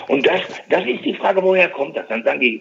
[0.08, 2.06] Und das, das ist die Frage, woher kommt das?
[2.08, 2.60] Dann sagen die,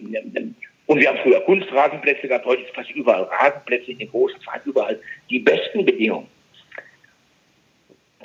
[0.86, 4.62] und wir haben früher Kunstrasenplätze gehabt, heute ist fast überall Rasenplätze in den großen Vereinen,
[4.66, 6.26] überall die besten Bedingungen.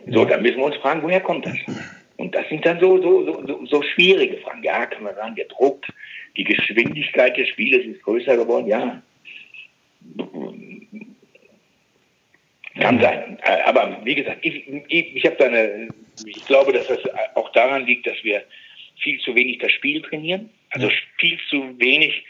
[0.09, 1.57] So, dann müssen wir uns fragen, woher kommt das?
[2.17, 4.63] Und das sind dann so, so, so, so schwierige Fragen.
[4.63, 5.85] Ja, kann man sagen, der Druck,
[6.35, 9.01] die Geschwindigkeit des Spieles ist größer geworden, ja.
[12.79, 13.37] Kann sein.
[13.65, 15.89] Aber wie gesagt, ich, ich, ich habe da eine,
[16.25, 16.99] ich glaube, dass das
[17.35, 18.43] auch daran liegt, dass wir
[18.99, 20.49] viel zu wenig das Spiel trainieren.
[20.71, 22.25] Also viel zu wenig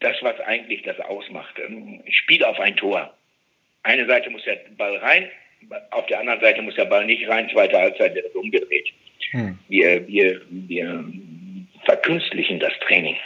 [0.00, 1.58] das, was eigentlich das ausmacht.
[1.58, 3.14] Ähm, Spiel auf ein Tor.
[3.82, 5.28] Eine Seite muss der Ball rein,
[5.90, 8.88] auf der anderen Seite muss der Ball nicht rein, zweite Halbzeit wird umgedreht.
[9.30, 9.58] Hm.
[9.68, 11.04] Wir, wir, wir
[11.84, 13.16] verkünstlichen das Training.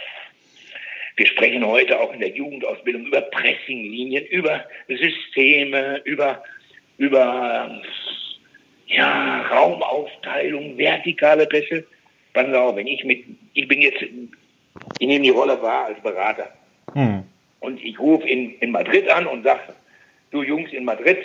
[1.17, 6.45] Wir sprechen heute auch in der Jugendausbildung über Pressinglinien, über Systeme, über,
[6.97, 7.83] über
[8.87, 11.85] ja, Raumaufteilung, vertikale Pässe.
[12.39, 13.25] Passen Sie auf, wenn ich mit,
[13.55, 16.49] ich bin jetzt, ich nehme die Rolle wahr als Berater.
[16.95, 17.25] Hm.
[17.59, 19.75] Und ich rufe in, in Madrid an und sage,
[20.31, 21.19] du Jungs in Madrid,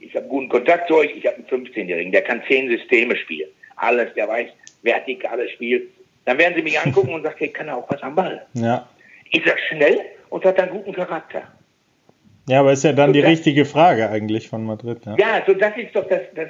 [0.00, 3.50] ich habe guten Kontakt zu euch, ich habe einen 15-Jährigen, der kann zehn Systeme spielen.
[3.76, 4.48] Alles, der weiß,
[4.82, 5.86] vertikales Spiel.
[6.24, 8.46] Dann werden sie mich angucken und sagen, hey, kann er auch was am Ball.
[8.54, 8.88] Ja.
[9.30, 11.42] Ist er schnell und hat einen guten Charakter.
[12.48, 15.04] Ja, aber ist ja dann so die das, richtige Frage eigentlich von Madrid.
[15.04, 16.48] Ja, ja so das ist doch das, das,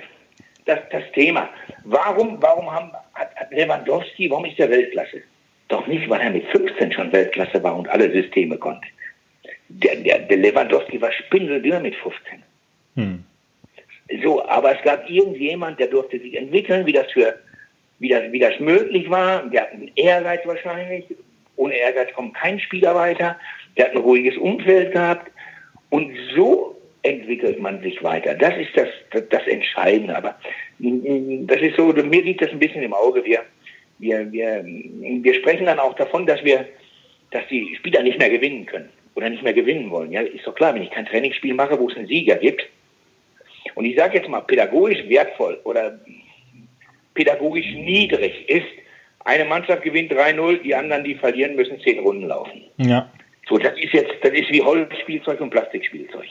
[0.68, 1.48] das, das Thema.
[1.85, 5.22] Warum, warum haben, hat, hat Lewandowski, warum ist der Weltklasse?
[5.68, 8.87] Doch nicht, weil er mit 15 schon Weltklasse war und alle Systeme konnte.
[9.68, 12.42] Der, der, der Lewandowski war spindeldürr mit 15.
[12.96, 13.24] Hm.
[14.22, 17.38] So, aber es gab irgendjemand, der durfte sich entwickeln, wie das für,
[17.98, 19.42] wie das, wie das möglich war.
[19.50, 21.04] Der hat einen Ehrgeiz wahrscheinlich.
[21.57, 23.38] Ohne Ehrgeiz kommt kein Spieler weiter.
[23.76, 25.31] Der hat ein ruhiges Umfeld gehabt.
[25.90, 28.34] Und so entwickelt man sich weiter.
[28.34, 30.16] Das ist das, das, das Entscheidende.
[30.16, 30.37] Aber
[30.78, 33.24] das ist so, mir liegt das ein bisschen im Auge.
[33.24, 33.42] Wir,
[33.98, 36.66] wir, wir, wir sprechen dann auch davon, dass wir,
[37.30, 40.12] dass die Spieler nicht mehr gewinnen können oder nicht mehr gewinnen wollen.
[40.12, 42.66] Ja, ist doch klar, wenn ich kein Trainingsspiel mache, wo es einen Sieger gibt.
[43.74, 45.98] Und ich sage jetzt mal, pädagogisch wertvoll oder
[47.14, 48.66] pädagogisch niedrig ist,
[49.24, 52.62] eine Mannschaft gewinnt 3-0, die anderen, die verlieren, müssen zehn Runden laufen.
[52.78, 53.11] Ja.
[53.48, 56.26] So, das ist jetzt, das ist wie Holzspielzeug und Plastikspielzeug.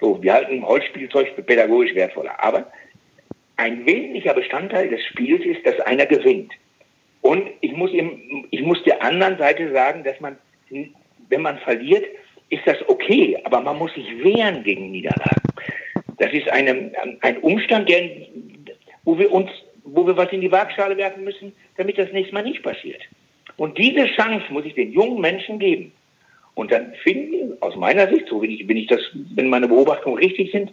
[0.00, 2.42] So, wir halten Holzspielzeug für pädagogisch wertvoller.
[2.42, 2.70] Aber
[3.56, 6.52] ein wesentlicher Bestandteil des Spiels ist, dass einer gewinnt.
[7.20, 10.38] Und ich muss, ihm, ich muss der anderen Seite sagen, dass man,
[10.70, 12.04] wenn man verliert,
[12.48, 15.42] ist das okay, aber man muss sich wehren gegen Niederlagen.
[16.18, 18.10] Das ist eine, ein Umstand, der,
[19.04, 19.50] wo wir uns,
[19.84, 23.02] wo wir was in die Waagschale werfen müssen, damit das nächste Mal nicht passiert.
[23.56, 25.92] Und diese Chance muss ich den jungen Menschen geben.
[26.54, 29.00] Und dann finden, aus meiner Sicht, so wenn ich, wenn ich das,
[29.34, 30.72] wenn meine Beobachtungen richtig sind,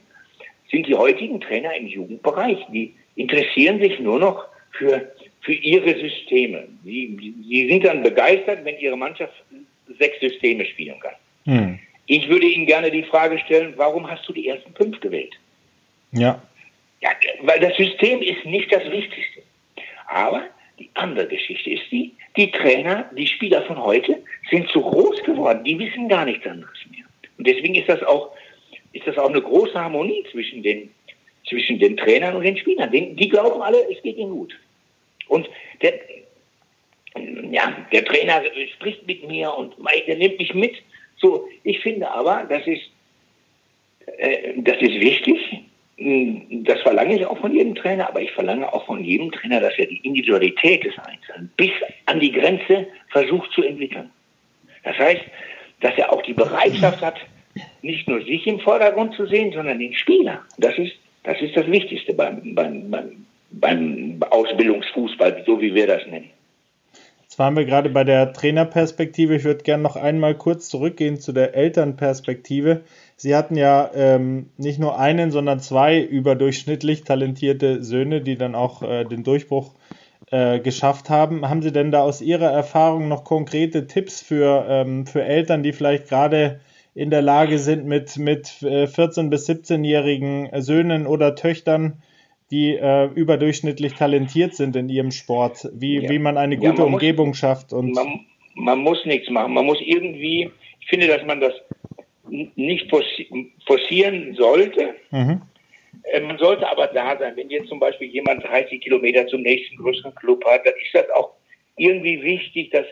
[0.72, 5.12] sind die heutigen Trainer im Jugendbereich, die interessieren sich nur noch für,
[5.42, 6.68] für ihre Systeme.
[6.84, 9.34] Sie, sie sind dann begeistert, wenn ihre Mannschaft
[9.98, 11.16] sechs Systeme spielen kann.
[11.46, 11.80] Hm.
[12.08, 15.34] Ich würde Ihnen gerne die Frage stellen, warum hast du die ersten fünf gewählt?
[16.12, 16.42] Ja.
[17.02, 17.10] ja.
[17.42, 19.42] Weil das System ist nicht das Wichtigste.
[20.08, 20.44] Aber
[20.80, 25.64] die andere Geschichte ist die, die Trainer, die Spieler von heute sind zu groß geworden.
[25.64, 27.06] Die wissen gar nichts anderes mehr.
[27.38, 28.32] Und deswegen ist das auch
[28.98, 30.90] ist das auch eine große Harmonie zwischen den,
[31.48, 32.92] zwischen den Trainern und den Spielern.
[32.92, 34.58] Die, die glauben alle, es geht ihnen gut.
[35.28, 35.48] Und
[35.82, 36.00] der,
[37.52, 38.42] ja, der Trainer
[38.74, 39.76] spricht mit mir und
[40.08, 40.76] der nimmt mich mit.
[41.18, 42.90] So, ich finde aber, das ist,
[44.18, 45.38] äh, das ist wichtig.
[46.00, 49.78] Das verlange ich auch von jedem Trainer, aber ich verlange auch von jedem Trainer, dass
[49.78, 51.72] er die Individualität des Einzelnen bis
[52.06, 54.12] an die Grenze versucht zu entwickeln.
[54.84, 55.24] Das heißt,
[55.82, 57.18] dass er auch die Bereitschaft hat,
[57.82, 60.42] nicht nur sich im Vordergrund zu sehen, sondern den Spieler.
[60.58, 60.94] Das ist
[61.28, 66.30] das, ist das Wichtigste beim, beim, beim, beim Ausbildungsfußball, so wie wir das nennen.
[67.22, 69.36] Jetzt waren wir gerade bei der Trainerperspektive.
[69.36, 72.82] Ich würde gerne noch einmal kurz zurückgehen zu der Elternperspektive.
[73.20, 78.84] Sie hatten ja ähm, nicht nur einen, sondern zwei überdurchschnittlich talentierte Söhne, die dann auch
[78.84, 79.74] äh, den Durchbruch
[80.30, 81.50] äh, geschafft haben.
[81.50, 85.74] Haben Sie denn da aus Ihrer Erfahrung noch konkrete Tipps für, ähm, für Eltern, die
[85.74, 86.60] vielleicht gerade
[86.94, 92.04] in der Lage sind, mit, mit 14- äh, bis 17-jährigen Söhnen oder Töchtern,
[92.52, 96.10] die äh, überdurchschnittlich talentiert sind in ihrem Sport, wie, ja.
[96.10, 97.74] wie man eine gute ja, man Umgebung muss, schafft.
[97.74, 98.26] Und man,
[98.56, 99.54] man muss nichts machen.
[99.54, 101.54] Man muss irgendwie, ich finde, dass man das
[102.30, 102.90] nicht
[103.66, 104.96] forcieren sollte.
[105.12, 105.42] Mhm.
[106.04, 107.36] Äh, man sollte aber da sein.
[107.36, 111.10] Wenn jetzt zum Beispiel jemand 30 Kilometer zum nächsten größeren Club hat, dann ist das
[111.12, 111.32] auch
[111.78, 112.86] irgendwie wichtig, dass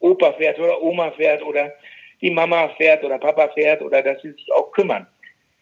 [0.00, 1.72] Opa fährt oder Oma fährt oder
[2.20, 5.06] die Mama fährt oder Papa fährt oder dass sie sich auch kümmern.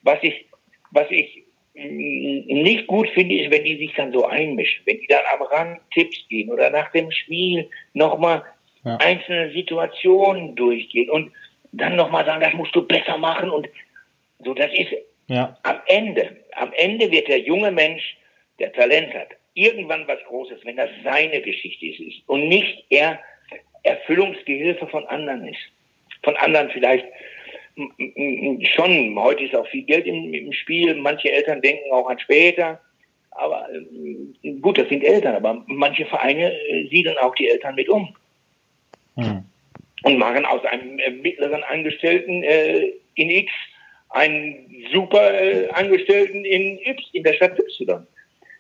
[0.03, 0.47] Was ich,
[0.91, 5.25] was ich nicht gut finde, ist, wenn die sich dann so einmischen, wenn die dann
[5.33, 8.45] am Rand Tipps gehen oder nach dem Spiel nochmal
[8.85, 8.97] ja.
[8.99, 11.33] einzelne Situationen durchgehen und
[11.77, 13.69] dann nochmal sagen, das musst du besser machen und
[14.45, 14.93] so, das ist
[15.29, 15.57] ja.
[15.63, 18.17] am Ende, am Ende wird der junge Mensch,
[18.59, 23.19] der Talent hat, irgendwann was Großes, wenn das seine Geschichte ist und nicht er
[23.83, 25.61] Erfüllungsgehilfe von anderen ist.
[26.23, 27.07] Von anderen vielleicht
[27.77, 30.95] schon, heute ist auch viel Geld im, im, Spiel.
[30.95, 32.81] Manche Eltern denken auch an später.
[33.33, 37.89] Aber äh, gut, das sind Eltern, aber manche Vereine äh, siedeln auch die Eltern mit
[37.89, 38.15] um.
[39.17, 39.45] Hm.
[40.05, 43.51] Und machen aus einem äh, mittleren Angestellten äh, in X
[44.11, 48.07] einen super äh, Angestellten in Y, in der Stadt Y.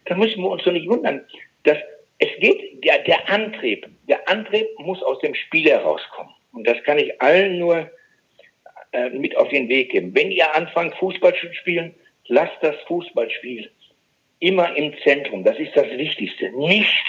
[0.06, 1.24] Da müssen wir uns doch nicht wundern.
[1.64, 1.78] Dass
[2.18, 6.32] es geht, der, der Antrieb, der Antrieb muss aus dem Spiel herauskommen.
[6.52, 7.90] Und das kann ich allen nur
[8.92, 10.14] äh, mit auf den Weg geben.
[10.14, 11.94] Wenn ihr anfangt, Fußball zu spielen,
[12.26, 13.70] lasst das Fußballspiel
[14.38, 15.44] immer im Zentrum.
[15.44, 16.50] Das ist das Wichtigste.
[16.56, 17.04] Nicht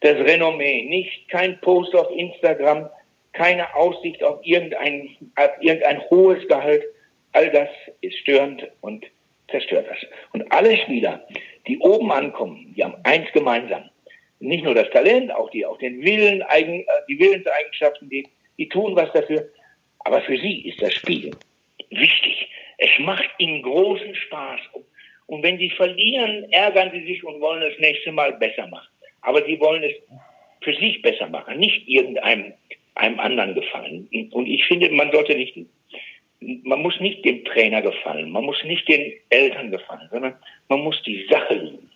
[0.00, 2.90] das Renommee, nicht kein Post auf Instagram,
[3.34, 6.82] keine Aussicht auf irgendein, auf irgendein hohes Gehalt.
[7.32, 7.68] All das
[8.00, 9.04] ist störend und
[9.50, 9.98] zerstört das.
[10.32, 11.26] Und alle Spieler,
[11.66, 13.90] die oben ankommen, die haben eins gemeinsam.
[14.40, 18.26] Nicht nur das Talent, auch die, auch den Willen, äh, die Willenseigenschaften, die,
[18.58, 19.48] die tun was dafür.
[20.00, 21.30] Aber für sie ist das Spiel
[21.90, 22.48] wichtig.
[22.78, 24.60] Es macht ihnen großen Spaß.
[25.26, 28.88] Und wenn sie verlieren, ärgern sie sich und wollen das nächste Mal besser machen.
[29.22, 29.94] Aber sie wollen es
[30.60, 32.52] für sich besser machen, nicht irgendeinem
[32.94, 34.08] einem anderen gefallen.
[34.32, 35.56] Und ich finde, man sollte nicht,
[36.40, 40.36] man muss nicht dem Trainer gefallen, man muss nicht den Eltern gefallen, sondern
[40.68, 41.90] man muss die Sache lieben.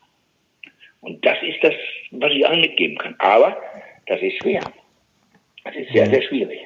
[1.00, 1.74] Und das ist das,
[2.10, 3.14] was ich allen mitgeben kann.
[3.18, 3.56] Aber
[4.06, 4.60] das ist schwer.
[5.64, 6.60] Das ist sehr, sehr schwierig.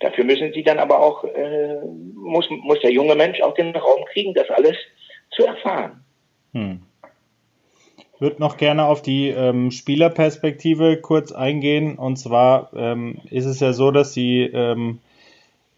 [0.00, 1.76] Dafür müssen sie dann aber auch, äh,
[2.14, 4.76] muss, muss der junge Mensch auch den Raum kriegen, das alles
[5.30, 6.04] zu erfahren.
[6.52, 6.82] Hm.
[8.18, 11.96] Würde noch gerne auf die ähm, Spielerperspektive kurz eingehen.
[11.98, 15.00] Und zwar ähm, ist es ja so, dass sie ähm,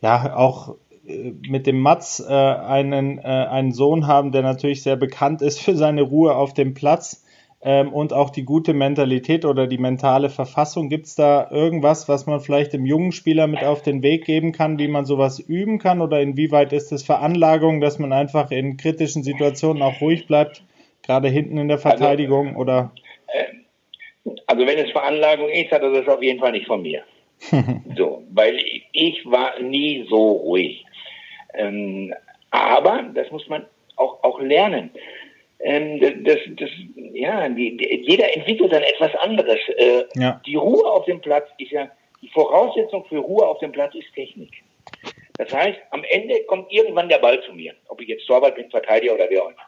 [0.01, 4.97] ja auch äh, mit dem Mats äh, einen, äh, einen Sohn haben, der natürlich sehr
[4.97, 7.25] bekannt ist für seine Ruhe auf dem Platz
[7.61, 10.89] ähm, und auch die gute Mentalität oder die mentale Verfassung.
[10.89, 14.53] Gibt es da irgendwas, was man vielleicht dem jungen Spieler mit auf den Weg geben
[14.53, 16.01] kann, wie man sowas üben kann?
[16.01, 20.63] Oder inwieweit ist es Veranlagung, dass man einfach in kritischen Situationen auch ruhig bleibt,
[21.09, 22.49] gerade hinten in der also, Verteidigung?
[22.49, 22.93] Also, oder?
[23.29, 27.03] Äh, also wenn es Veranlagung ist, hat er das auf jeden Fall nicht von mir.
[27.97, 30.85] so, weil ich, ich, war nie so ruhig.
[31.55, 32.13] Ähm,
[32.51, 33.65] aber das muss man
[33.97, 34.91] auch, auch lernen
[35.61, 39.59] ähm, das, das, ja, die, die, jeder entwickelt dann etwas anderes.
[39.77, 40.41] Äh, ja.
[40.47, 41.91] Die Ruhe auf dem Platz ist ja,
[42.23, 44.51] die Voraussetzung für Ruhe auf dem Platz ist Technik.
[45.37, 48.71] Das heißt, am Ende kommt irgendwann der Ball zu mir, ob ich jetzt Torwart bin,
[48.71, 49.67] Verteidiger oder wer auch immer.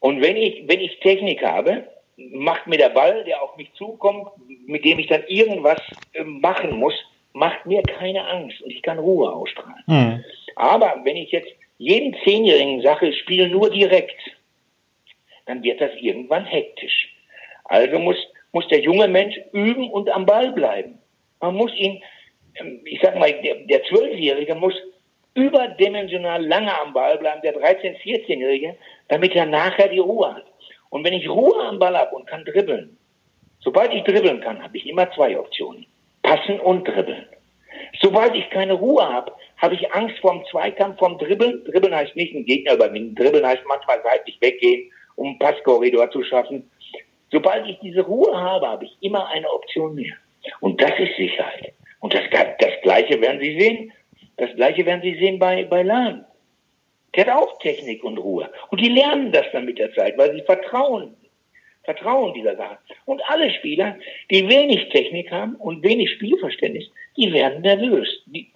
[0.00, 4.28] Und wenn ich, wenn ich Technik habe, macht mir der Ball, der auf mich zukommt,
[4.66, 5.80] mit dem ich dann irgendwas
[6.12, 6.94] äh, machen muss,
[7.32, 9.84] macht mir keine Angst und ich kann Ruhe ausstrahlen.
[9.86, 10.24] Mhm.
[10.56, 14.18] Aber wenn ich jetzt jeden Zehnjährigen sage, spiele nur direkt,
[15.44, 17.14] dann wird das irgendwann hektisch.
[17.64, 18.16] Also muss,
[18.52, 20.98] muss der junge Mensch üben und am Ball bleiben.
[21.40, 22.02] Man muss ihn,
[22.58, 24.74] ähm, ich sag mal, der Zwölfjährige muss
[25.36, 28.76] überdimensional lange am Ball bleiben, der 13-, 14-Jährige,
[29.08, 30.46] damit er nachher die Ruhe hat.
[30.90, 32.96] Und wenn ich Ruhe am Ball habe und kann dribbeln,
[33.60, 35.86] sobald ich dribbeln kann, habe ich immer zwei Optionen.
[36.22, 37.26] Passen und dribbeln.
[38.00, 41.64] Sobald ich keine Ruhe habe, habe ich Angst vorm Zweikampf, vorm Dribbeln.
[41.64, 43.14] Dribbeln heißt nicht einen Gegner überwinden.
[43.14, 46.70] Dribbeln heißt manchmal seitlich weggehen um einen Passkorridor zu schaffen.
[47.32, 50.14] Sobald ich diese Ruhe habe, habe ich immer eine Option mehr.
[50.60, 51.72] Und das ist Sicherheit.
[52.00, 53.92] Und das, das Gleiche werden Sie sehen.
[54.36, 56.24] Das Gleiche werden Sie sehen bei, bei Lahn.
[57.14, 58.50] Der hat auch Technik und Ruhe.
[58.70, 61.16] Und die lernen das dann mit der Zeit, weil sie vertrauen.
[61.84, 62.78] vertrauen dieser Sache.
[63.06, 63.96] Und alle Spieler,
[64.30, 68.22] die wenig Technik haben und wenig Spielverständnis, die werden nervös.
[68.26, 68.50] Die,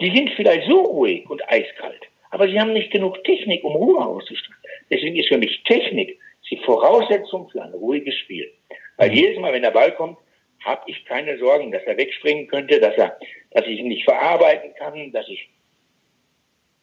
[0.00, 4.04] die sind vielleicht so ruhig und eiskalt, aber sie haben nicht genug Technik, um Ruhe
[4.04, 4.60] auszustrahlen.
[4.90, 6.18] Deswegen ist für mich Technik
[6.50, 8.52] die Voraussetzung für ein ruhiges Spiel.
[8.96, 9.16] Weil mhm.
[9.16, 10.18] jedes Mal, wenn der Ball kommt,
[10.64, 13.18] habe ich keine Sorgen, dass er wegspringen könnte, dass er,
[13.50, 15.48] dass ich ihn nicht verarbeiten kann, dass ich,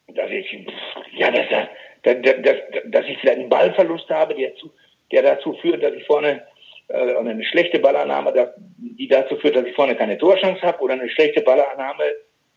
[0.08, 0.66] dass ich,
[1.14, 1.68] ja, dass er,
[2.02, 2.56] dass, dass,
[2.86, 4.70] dass ich vielleicht einen Ballverlust habe, der, zu,
[5.10, 6.46] der dazu führt, dass ich vorne
[6.88, 11.08] äh, eine schlechte Ballannahme, die dazu führt, dass ich vorne keine Torchance habe, oder eine
[11.08, 12.04] schlechte Ballannahme,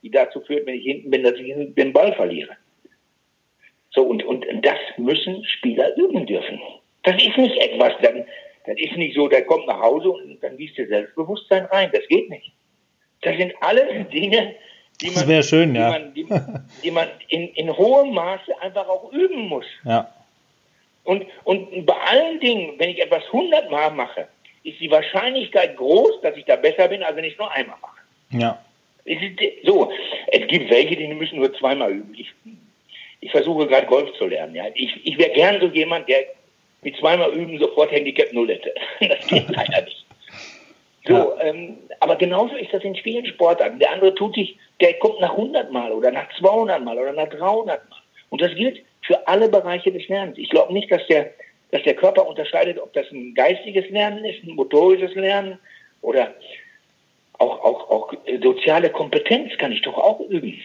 [0.01, 2.55] die dazu führt, wenn ich hinten bin, dass ich den Ball verliere.
[3.91, 6.59] So, und, und das müssen Spieler üben dürfen.
[7.03, 8.25] Das ist nicht etwas, dann,
[8.65, 11.89] das ist nicht so, der kommt nach Hause und dann gießt der Selbstbewusstsein rein.
[11.93, 12.51] Das geht nicht.
[13.21, 14.55] Das sind alles Dinge,
[15.01, 15.89] die man, schön, die, ja.
[15.89, 16.25] man, die,
[16.83, 19.65] die man in, in hohem Maße einfach auch üben muss.
[19.83, 20.09] Ja.
[21.03, 24.27] Und, und bei allen Dingen, wenn ich etwas hundertmal mache,
[24.63, 27.77] ist die Wahrscheinlichkeit groß, dass ich da besser bin, als wenn ich es nur einmal
[27.81, 27.99] mache.
[28.31, 28.63] Ja.
[29.05, 29.91] Es ist, so,
[30.27, 32.15] es gibt welche, die müssen nur zweimal üben.
[32.17, 32.33] Ich,
[33.19, 34.55] ich versuche gerade Golf zu lernen.
[34.55, 34.65] Ja.
[34.73, 36.25] Ich, ich wäre gern so jemand, der
[36.85, 38.73] mit zweimal üben sofort Handicap Null hätte.
[38.99, 40.05] Das geht leider nicht.
[41.07, 43.79] So, ähm, aber genauso ist das in vielen Sportarten.
[43.79, 47.29] Der andere tut sich, der kommt nach 100 Mal oder nach 200 Mal oder nach
[47.29, 47.99] 300 Mal.
[48.29, 50.37] Und das gilt für alle Bereiche des Lernens.
[50.37, 51.31] Ich glaube nicht, dass der,
[51.71, 55.59] dass der Körper unterscheidet, ob das ein geistiges Lernen ist, ein motorisches Lernen
[56.01, 56.33] oder
[57.37, 60.59] auch, auch, auch soziale Kompetenz kann ich doch auch üben.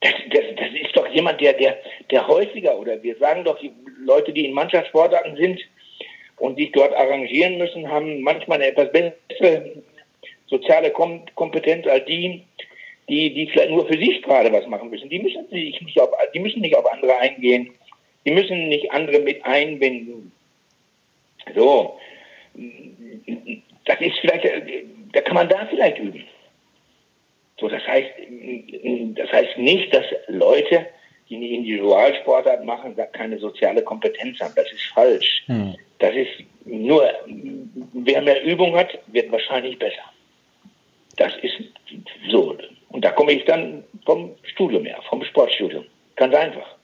[0.00, 1.78] Das, das, das ist doch jemand, der, der,
[2.10, 5.60] der häufiger, oder wir sagen doch, die Leute, die in Mannschaftssportarten sind
[6.38, 9.82] und sich dort arrangieren müssen, haben manchmal eine etwas bessere
[10.46, 12.44] soziale Kom Kompetenz als die,
[13.08, 15.10] die, die vielleicht nur für sich gerade was machen müssen.
[15.10, 17.70] Die müssen sich nicht auf, die müssen nicht auf andere eingehen.
[18.24, 20.32] Die müssen nicht andere mit einbinden.
[21.54, 21.98] So.
[23.84, 24.44] Das ist vielleicht,
[25.12, 26.24] da kann man da vielleicht üben.
[27.60, 28.10] So, das heißt,
[29.16, 30.86] das heißt nicht, dass Leute,
[31.28, 34.54] die eine Individualsportart machen, keine soziale Kompetenz haben.
[34.56, 35.42] Das ist falsch.
[35.46, 35.76] Hm.
[35.98, 36.30] Das ist
[36.64, 37.12] nur,
[37.92, 40.02] wer mehr Übung hat, wird wahrscheinlich besser.
[41.16, 41.54] Das ist
[42.30, 42.56] so.
[42.88, 45.84] Und da komme ich dann vom Studium her, vom Sportstudium.
[46.16, 46.76] Ganz einfach.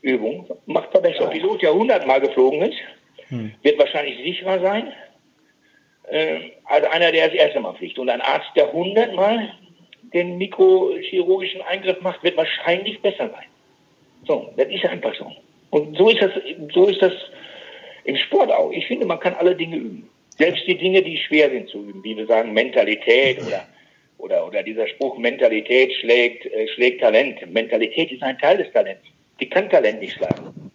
[0.00, 1.28] Übung macht Verbesserung.
[1.28, 2.78] Ein Pilot, der hundertmal geflogen ist,
[3.28, 3.52] hm.
[3.62, 4.92] wird wahrscheinlich sicherer sein,
[6.08, 7.98] äh, als einer, der das erste Mal fliegt.
[7.98, 9.52] Und ein Arzt, der hundertmal
[10.14, 13.46] den mikrochirurgischen Eingriff macht, wird wahrscheinlich besser sein.
[14.26, 15.30] So, das ist einfach so.
[15.70, 16.30] Und so ist das,
[16.72, 17.12] so ist das
[18.04, 18.70] im Sport auch.
[18.70, 20.08] Ich finde, man kann alle Dinge üben.
[20.38, 23.66] Selbst die Dinge, die schwer sind zu üben, wie wir sagen, Mentalität oder,
[24.18, 27.52] oder, oder dieser Spruch, Mentalität schlägt, äh, schlägt Talent.
[27.52, 29.04] Mentalität ist ein Teil des Talents.
[29.40, 30.70] Die kann Talent nicht schlagen.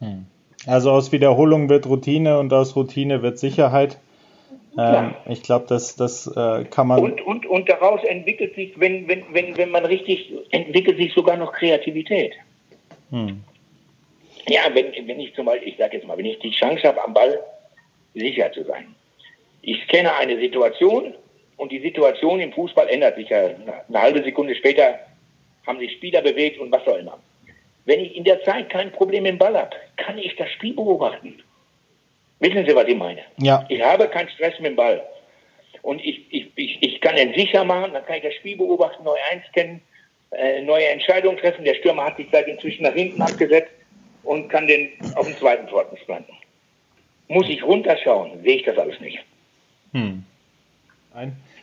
[0.00, 0.26] Hm.
[0.66, 3.98] Also aus Wiederholung wird Routine und aus Routine wird Sicherheit.
[4.78, 7.00] Ähm, ich glaube, das, das äh, kann man.
[7.00, 11.36] Und, und, und daraus entwickelt sich, wenn, wenn, wenn, wenn man richtig, entwickelt sich sogar
[11.36, 12.34] noch Kreativität.
[13.10, 13.42] Hm.
[14.48, 17.02] Ja, wenn, wenn ich zum Beispiel, ich sage jetzt mal, wenn ich die Chance habe,
[17.02, 17.40] am Ball
[18.14, 18.94] sicher zu sein.
[19.62, 21.14] Ich kenne eine Situation
[21.56, 23.50] und die Situation im Fußball ändert sich ja.
[23.88, 24.98] Eine halbe Sekunde später
[25.66, 27.18] haben sich Spieler bewegt und was auch immer.
[27.84, 31.42] Wenn ich in der Zeit kein Problem im Ball habe, kann ich das Spiel beobachten.
[32.40, 33.20] Wissen Sie, was ich meine?
[33.38, 33.64] Ja.
[33.68, 35.02] Ich habe keinen Stress mit dem Ball.
[35.82, 39.04] Und ich, ich, ich, ich kann ihn sicher machen, dann kann ich das Spiel beobachten,
[39.04, 39.80] neu einscannen,
[40.30, 41.64] äh, neue Entscheidungen treffen.
[41.64, 43.72] Der Stürmer hat sich seit inzwischen nach hinten abgesetzt
[44.22, 46.32] und kann den auf den zweiten Pfosten planten.
[47.28, 49.18] Muss ich runterschauen, sehe ich das alles nicht.
[49.92, 50.24] Hm.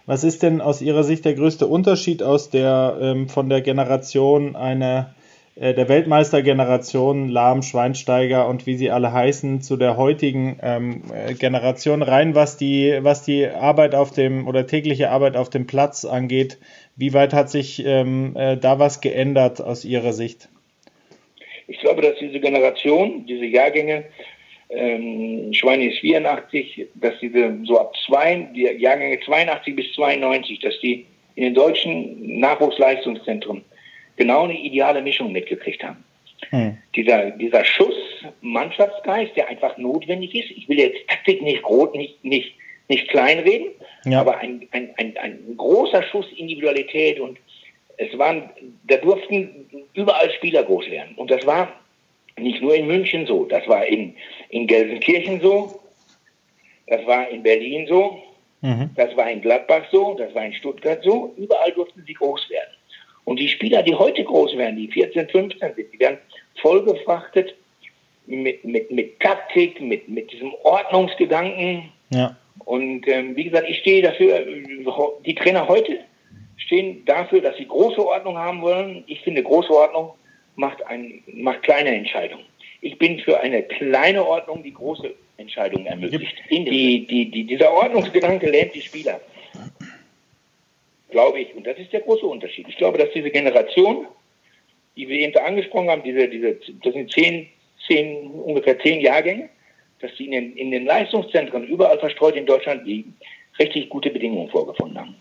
[0.05, 4.55] Was ist denn aus Ihrer Sicht der größte Unterschied aus der ähm, von der Generation
[4.55, 5.13] einer
[5.59, 12.03] der Weltmeistergeneration, Lahm, Schweinsteiger und wie sie alle heißen, zu der heutigen ähm, äh, Generation
[12.03, 16.59] rein, was die, was die Arbeit auf dem oder tägliche Arbeit auf dem Platz angeht.
[16.95, 20.47] Wie weit hat sich ähm, äh, da was geändert aus Ihrer Sicht?
[21.67, 24.05] Ich glaube, dass diese Generation, diese Jahrgänge,
[24.69, 30.79] ähm, Schweine ist 84, dass diese so ab zwei, die Jahrgänge 82 bis 92, dass
[30.81, 33.63] die in den deutschen Nachwuchsleistungszentren
[34.17, 36.03] genau eine ideale Mischung mitgekriegt haben.
[36.49, 36.77] Hm.
[36.95, 37.95] Dieser, dieser Schuss
[38.41, 40.51] Mannschaftsgeist, der einfach notwendig ist.
[40.51, 42.53] Ich will jetzt Taktik nicht groß, nicht, nicht,
[42.87, 43.71] nicht kleinreden,
[44.05, 44.21] ja.
[44.21, 47.37] aber ein, ein, ein, ein großer Schuss Individualität und
[47.97, 48.49] es waren,
[48.83, 51.15] da durften überall Spieler groß werden.
[51.15, 51.73] Und das war
[52.37, 54.15] nicht nur in München so, das war in,
[54.49, 55.79] in Gelsenkirchen so,
[56.85, 58.21] das war in Berlin so,
[58.61, 58.91] mhm.
[58.95, 62.69] das war in Gladbach so, das war in Stuttgart so, überall durften sie groß werden.
[63.27, 66.17] Und die Spieler, die heute groß werden, die 14, 15 sind, die werden
[66.61, 67.55] vollgefrachtet
[68.25, 71.91] mit, mit, mit Taktik, mit, mit diesem Ordnungsgedanken.
[72.09, 72.37] Ja.
[72.59, 74.45] Und ähm, wie gesagt, ich stehe dafür,
[75.25, 75.99] die Trainer heute
[76.55, 79.03] stehen dafür, dass sie große Ordnung haben wollen.
[79.07, 80.13] Ich finde, große Ordnung
[80.55, 82.45] macht, ein, macht kleine Entscheidungen.
[82.79, 86.33] Ich bin für eine kleine Ordnung, die große Entscheidungen ermöglicht.
[86.49, 89.19] Die, die, die, dieser Ordnungsgedanke lähmt die Spieler.
[91.09, 91.55] Glaube ich.
[91.55, 92.67] Und das ist der große Unterschied.
[92.67, 94.07] Ich glaube, dass diese Generation,
[94.95, 97.47] die wir eben da angesprochen haben, diese, diese, das sind zehn,
[97.87, 99.49] zehn, ungefähr zehn Jahrgänge,
[99.99, 103.05] dass die in den, in den Leistungszentren überall verstreut in Deutschland die
[103.59, 105.15] richtig gute Bedingungen vorgefunden haben.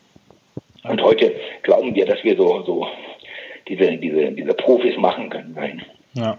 [0.85, 2.87] Und heute glauben wir, dass wir so, so
[3.69, 5.53] diese, diese, diese Profis machen können.
[5.55, 5.85] Nein.
[6.15, 6.39] Ja.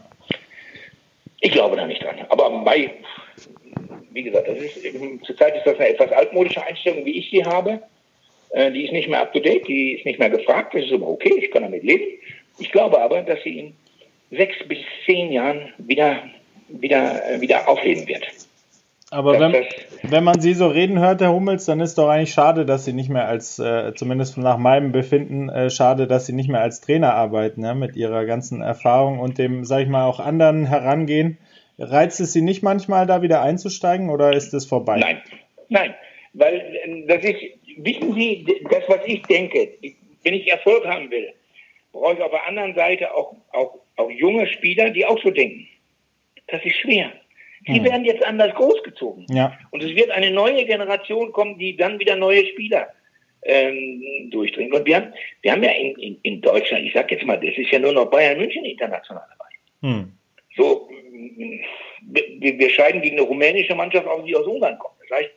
[1.40, 2.16] Ich glaube da nicht dran.
[2.30, 2.92] Aber bei,
[4.12, 7.82] wie gesagt, das ist, zurzeit ist das eine etwas altmodische Einstellung, wie ich sie habe.
[8.52, 10.74] Äh, die ist nicht mehr up to date, die ist nicht mehr gefragt.
[10.74, 12.06] Das ist aber okay, ich kann damit leben.
[12.60, 13.74] Ich glaube aber, dass sie in
[14.32, 16.24] sechs bis zehn Jahren wieder,
[16.68, 18.28] wieder, äh, wieder aufleben wird.
[19.10, 19.56] Aber wenn,
[20.04, 22.92] wenn man Sie so reden hört, Herr Hummels, dann ist doch eigentlich schade, dass Sie
[22.92, 26.82] nicht mehr als, äh, zumindest nach meinem Befinden, äh, schade, dass Sie nicht mehr als
[26.82, 31.38] Trainer arbeiten, ja, mit Ihrer ganzen Erfahrung und dem, sag ich mal, auch anderen Herangehen.
[31.80, 34.98] Reizt es Sie nicht manchmal, da wieder einzusteigen oder ist es vorbei?
[34.98, 35.22] Nein,
[35.70, 35.96] nein,
[36.34, 37.40] weil äh, das ist,
[37.78, 39.70] wissen Sie, das, was ich denke,
[40.24, 41.34] wenn ich Erfolg haben will,
[41.92, 45.68] brauche ich auf der anderen Seite auch, auch, auch junge Spieler, die auch so denken.
[46.48, 47.12] Das ist schwer.
[47.68, 47.84] Die hm.
[47.84, 49.26] werden jetzt anders großgezogen.
[49.30, 49.58] Ja.
[49.72, 52.88] Und es wird eine neue Generation kommen, die dann wieder neue Spieler
[53.44, 54.74] ähm, durchdringen.
[54.74, 57.58] Und wir haben, wir haben ja in, in, in Deutschland, ich sag jetzt mal, das
[57.58, 59.90] ist ja nur noch Bayern München international dabei.
[59.90, 60.12] Hm.
[60.56, 60.90] So,
[62.02, 64.96] wir, wir scheiden gegen eine rumänische Mannschaft aus, die aus Ungarn kommt.
[65.08, 65.32] Das heißt,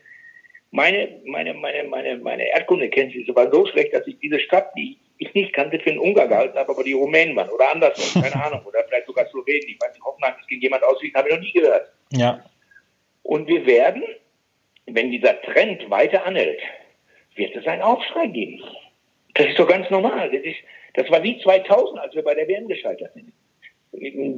[0.70, 5.34] meine, meine, meine, meine, meine Erdkundekenntnisse war so schlecht, dass ich diese Stadt, die ich
[5.34, 8.64] nicht kannte, für einen Ungar gehalten habe, aber die Rumänen waren oder andersrum, keine Ahnung,
[8.64, 9.68] oder vielleicht sogar Slowenien.
[9.68, 11.92] Ich weiß nicht, Hoffenheim ist gegen jemand ausgewiesen, habe ich noch nie gehört.
[12.12, 12.44] Ja.
[13.22, 14.04] Und wir werden,
[14.86, 16.60] wenn dieser Trend weiter anhält,
[17.34, 18.62] wird es einen Aufschrei geben.
[19.34, 20.30] Das ist doch ganz normal.
[20.30, 20.58] Das, ist,
[20.94, 23.32] das war wie 2000, als wir bei der WM gescheitert sind.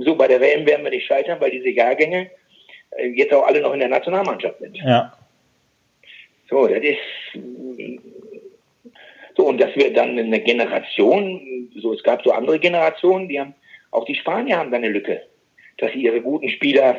[0.05, 2.31] So bei der WM werden wir nicht scheitern, weil diese Jahrgänge
[2.97, 4.77] äh, jetzt auch alle noch in der Nationalmannschaft sind.
[4.79, 5.13] Ja.
[6.53, 6.99] So, das ist
[9.35, 13.55] so und dass wir dann eine Generation, so es gab so andere Generationen, die haben
[13.91, 15.23] auch die Spanier haben da eine Lücke,
[15.79, 16.99] dass sie ihre guten Spieler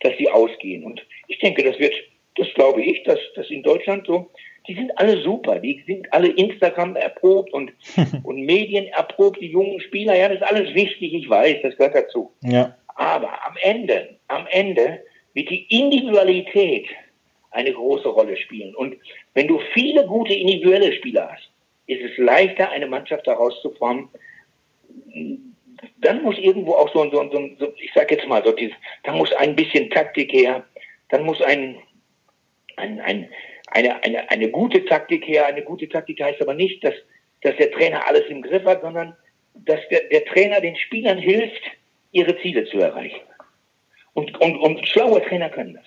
[0.00, 0.84] dass sie ausgehen.
[0.84, 1.94] Und ich denke, das wird,
[2.36, 4.30] das glaube ich, dass das in Deutschland so,
[4.66, 7.72] die sind alle super, die sind alle Instagram erprobt und,
[8.24, 11.94] und Medien erprobt, die jungen Spieler, ja, das ist alles wichtig, ich weiß, das gehört
[11.94, 12.32] dazu.
[12.42, 12.74] Ja.
[12.94, 15.00] Aber am Ende, am Ende
[15.34, 16.86] wird die Individualität
[17.56, 18.74] eine große Rolle spielen.
[18.74, 18.96] Und
[19.34, 21.50] wenn du viele gute individuelle Spieler hast,
[21.86, 24.08] ist es leichter, eine Mannschaft daraus zu formen,
[25.98, 29.12] dann muss irgendwo auch so, so, so, so ich sag jetzt mal, so dieses, da
[29.12, 30.64] muss ein bisschen Taktik her,
[31.08, 31.76] dann muss ein,
[32.76, 33.28] ein, ein,
[33.68, 35.46] eine, eine, eine gute Taktik her.
[35.46, 36.94] Eine gute Taktik heißt aber nicht, dass,
[37.42, 39.16] dass der Trainer alles im Griff hat, sondern
[39.54, 41.62] dass der, der Trainer den Spielern hilft,
[42.12, 43.20] ihre Ziele zu erreichen.
[44.14, 45.84] Und, und, und schlaue Trainer können das.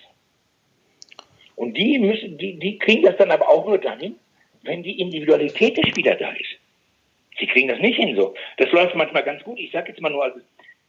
[1.60, 4.16] Und die müssen, die, die kriegen das dann aber auch nur dann hin,
[4.62, 6.58] wenn die Individualität des Spielers da ist.
[7.38, 8.34] Sie kriegen das nicht hin so.
[8.56, 9.58] Das läuft manchmal ganz gut.
[9.58, 10.40] Ich sage jetzt mal nur, also,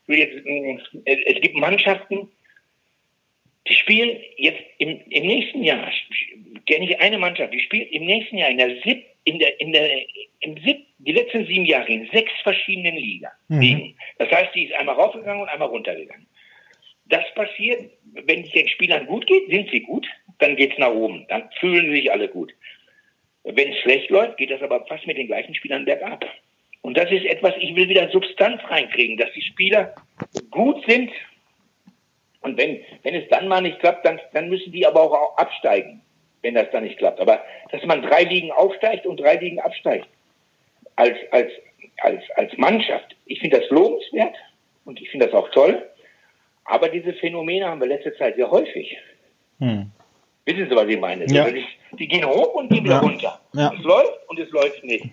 [0.07, 2.31] jetzt, äh, es gibt Mannschaften,
[3.67, 5.91] die spielen jetzt im, im nächsten Jahr,
[6.65, 9.73] kenne ich eine Mannschaft, die spielt im nächsten Jahr in der SIP, in der, in
[9.73, 9.89] der,
[10.39, 13.59] im SIP, die letzten sieben Jahre in sechs verschiedenen Liga, mhm.
[13.59, 13.95] Ligen.
[14.19, 16.27] Das heißt, die ist einmal raufgegangen und einmal runtergegangen.
[17.11, 20.07] Das passiert, wenn es den Spielern gut geht, sind sie gut,
[20.41, 22.53] dann geht es nach oben, dann fühlen sich alle gut.
[23.43, 26.25] Wenn es schlecht läuft, geht das aber fast mit den gleichen Spielern bergab.
[26.81, 29.93] Und das ist etwas, ich will wieder Substanz reinkriegen, dass die Spieler
[30.49, 31.11] gut sind.
[32.41, 36.01] Und wenn, wenn es dann mal nicht klappt, dann, dann müssen die aber auch absteigen,
[36.41, 37.19] wenn das dann nicht klappt.
[37.19, 40.07] Aber dass man drei Ligen aufsteigt und drei Ligen absteigt,
[40.95, 41.51] als, als,
[42.01, 44.35] als, als Mannschaft, ich finde das lobenswert
[44.85, 45.87] und ich finde das auch toll.
[46.65, 48.97] Aber diese Phänomene haben wir letzte Zeit sehr häufig.
[49.59, 49.91] Hm.
[50.45, 51.25] Wissen Sie, was ich meine?
[51.27, 51.49] Ja.
[51.49, 51.63] Die,
[51.97, 52.99] die, gehen hoch und gehen wieder Ja.
[52.99, 53.41] runter.
[53.53, 53.73] Ja.
[53.77, 55.05] Es läuft und es läuft nicht.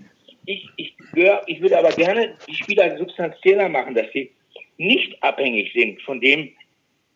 [0.47, 4.31] Ich, ich, gehör, ich würde aber gerne die Spieler substanzieller machen, dass sie
[4.79, 6.51] nicht abhängig sind von dem,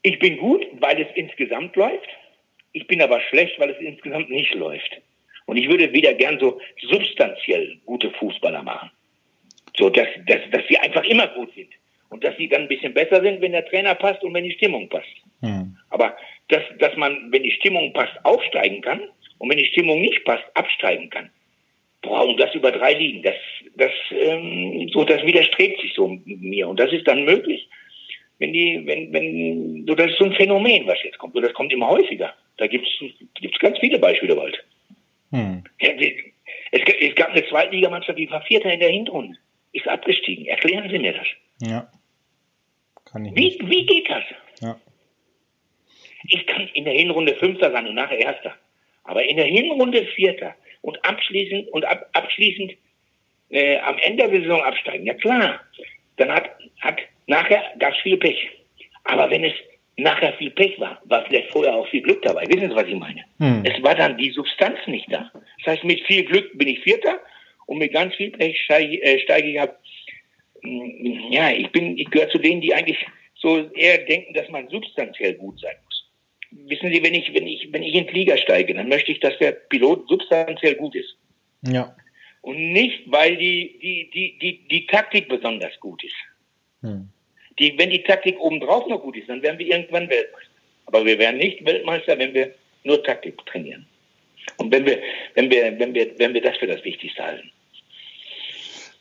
[0.02, 2.08] ich bin gut, weil es insgesamt läuft,
[2.72, 5.00] ich bin aber schlecht, weil es insgesamt nicht läuft.
[5.46, 8.90] Und ich würde wieder gern so substanziell gute Fußballer machen.
[9.76, 11.70] So, dass, dass, dass sie einfach immer gut sind.
[12.10, 14.52] Und dass sie dann ein bisschen besser sind, wenn der Trainer passt und wenn die
[14.52, 15.08] Stimmung passt.
[15.92, 16.16] Aber
[16.48, 19.00] dass, dass man, wenn die Stimmung passt, aufsteigen kann
[19.38, 21.30] und wenn die Stimmung nicht passt, absteigen kann.
[22.02, 23.36] Boah, und das über drei Ligen, das,
[23.76, 26.68] das, ähm, so, das widerstrebt sich so mir.
[26.68, 27.68] Und das ist dann möglich,
[28.38, 31.36] wenn die, wenn, wenn, so, das ist so ein Phänomen, was jetzt kommt.
[31.36, 32.34] Und das kommt immer häufiger.
[32.56, 32.90] Da gibt's
[33.40, 34.62] gibt's ganz viele Beispiele bald.
[35.30, 35.62] Hm.
[35.80, 35.90] Ja,
[36.72, 39.38] es, es, gab eine Zweitligamannschaft, die war Vierter in der Hinrunde.
[39.72, 40.46] Ist abgestiegen.
[40.46, 41.26] Erklären Sie mir das.
[41.60, 41.88] Ja.
[43.04, 43.70] Kann ich wie, nicht.
[43.70, 44.24] wie geht das?
[44.60, 44.76] Ja.
[46.28, 48.54] Ich kann in der Hinrunde Fünfter sein und nachher Erster.
[49.04, 52.72] Aber in der Hinrunde Vierter und abschließend und ab, abschließend
[53.50, 55.06] äh, am Ende der Saison absteigen.
[55.06, 55.60] Ja klar.
[56.16, 56.50] Dann hat,
[56.80, 58.50] hat nachher gab es viel Pech.
[59.04, 59.54] Aber wenn es
[59.96, 62.46] nachher viel Pech war, war vielleicht vorher auch viel Glück dabei.
[62.46, 63.24] Wissen Sie, was ich meine?
[63.38, 63.62] Hm.
[63.64, 65.30] Es war dann die Substanz nicht da.
[65.58, 67.20] Das heißt, mit viel Glück bin ich Vierter
[67.66, 69.78] und mit ganz viel Pech steige, äh, steige ich ab.
[70.62, 73.04] Hm, ja, ich bin, ich gehöre zu denen, die eigentlich
[73.34, 75.91] so eher denken, dass man substanziell gut sein muss.
[76.66, 79.20] Wissen Sie, wenn ich, wenn ich, wenn ich in den Flieger steige, dann möchte ich,
[79.20, 81.16] dass der Pilot substanziell gut ist.
[81.62, 81.94] Ja.
[82.42, 86.14] Und nicht, weil die, die, die, die, die Taktik besonders gut ist.
[86.82, 87.08] Hm.
[87.58, 90.50] Die, wenn die Taktik obendrauf noch gut ist, dann werden wir irgendwann Weltmeister.
[90.86, 93.86] Aber wir werden nicht Weltmeister, wenn wir nur Taktik trainieren.
[94.56, 94.98] Und wenn wir,
[95.34, 97.50] wenn wir, wenn wir, wenn wir das für das Wichtigste halten.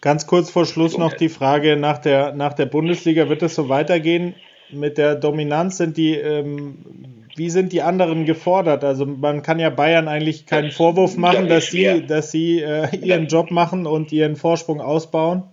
[0.01, 3.29] Ganz kurz vor Schluss noch die Frage nach der, nach der Bundesliga.
[3.29, 4.35] Wird es so weitergehen
[4.73, 5.77] mit der Dominanz?
[5.77, 6.77] Sind die, ähm,
[7.35, 8.83] wie sind die anderen gefordert?
[8.83, 12.95] Also man kann ja Bayern eigentlich keinen Vorwurf machen, das dass sie, dass sie äh,
[12.97, 15.43] ihren Job machen und ihren Vorsprung ausbauen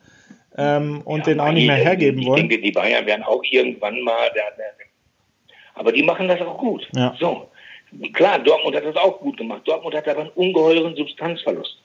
[0.57, 2.45] ähm, und ja, den auch nicht mehr hergeben wollen.
[2.45, 4.31] Ich denke, die Bayern werden auch irgendwann mal.
[5.75, 6.89] Aber die machen das auch gut.
[6.95, 7.14] Ja.
[7.19, 7.49] So.
[8.12, 9.62] Klar, Dortmund hat das auch gut gemacht.
[9.64, 11.79] Dortmund hat aber einen ungeheuren Substanzverlust.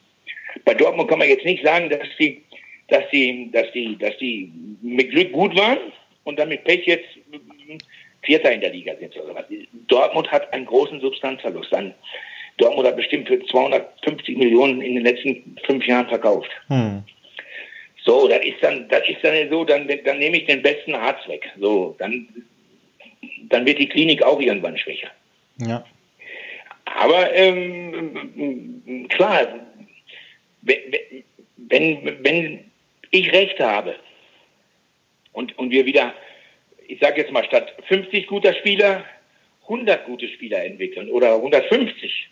[0.64, 2.42] Bei Dortmund kann man jetzt nicht sagen, dass die,
[2.88, 5.78] dass die, dass die, dass die mit Glück gut waren
[6.24, 7.08] und dann mit Pech jetzt
[8.22, 9.44] Vierter in der Liga sind oder was.
[9.88, 11.72] Dortmund hat einen großen Substanzverlust.
[11.72, 11.94] Dann
[12.56, 16.50] Dortmund hat bestimmt für 250 Millionen in den letzten fünf Jahren verkauft.
[16.68, 17.02] Hm.
[18.04, 21.26] So, das ist dann, das ist dann so, dann, dann nehme ich den besten Arzt
[21.28, 21.50] weg.
[21.58, 22.28] So, dann,
[23.48, 25.08] dann wird die Klinik auch irgendwann schwächer.
[25.58, 25.84] Ja.
[26.84, 29.46] Aber ähm, klar,
[31.56, 32.70] wenn, wenn
[33.10, 33.96] ich recht habe
[35.34, 36.14] und, und wir wieder,
[36.88, 39.04] ich sage jetzt mal, statt 50 guter Spieler
[39.64, 42.28] 100 gute Spieler entwickeln oder 150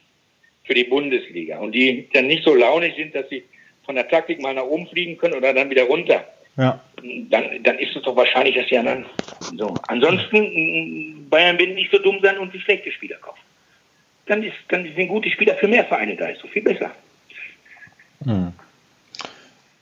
[0.64, 3.42] für die Bundesliga und die dann nicht so launig sind, dass sie
[3.84, 6.24] von der Taktik mal nach oben fliegen können oder dann wieder runter.
[6.56, 6.80] Ja.
[7.30, 9.06] Dann, dann ist es doch wahrscheinlich, dass sie dann
[9.56, 9.74] so.
[9.88, 13.40] Ansonsten Bayern will nicht so dumm sein und die schlechte Spieler kaufen.
[14.26, 16.92] Dann ist, dann sind gute Spieler für mehr Vereine da, ist so viel besser.
[18.24, 18.52] Hm.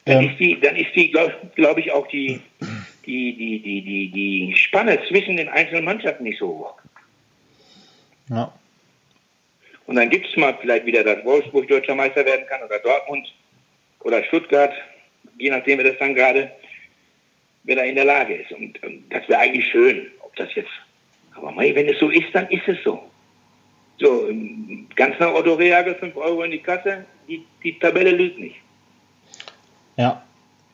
[0.07, 0.31] Dann, ähm.
[0.31, 2.41] ist die, dann ist die, glaube glaub ich, auch die,
[3.07, 6.75] die, die, die, die, die Spanne zwischen den einzelnen Mannschaften nicht so hoch.
[8.29, 8.53] Ja.
[9.87, 13.27] Und dann gibt es mal vielleicht wieder, dass Wolfsburg deutscher Meister werden kann oder Dortmund
[14.01, 14.73] oder Stuttgart,
[15.39, 16.51] je nachdem, wer das dann gerade,
[17.65, 18.53] wer da in der Lage ist.
[18.53, 20.71] Und, und das wäre eigentlich schön, ob das jetzt,
[21.35, 23.03] aber mei, wenn es so ist, dann ist es so.
[23.99, 24.31] So,
[24.97, 28.57] ganz nach Otto Reagel 5 Euro in die Kasse, die, die Tabelle lügt nicht.
[29.97, 30.25] Ja,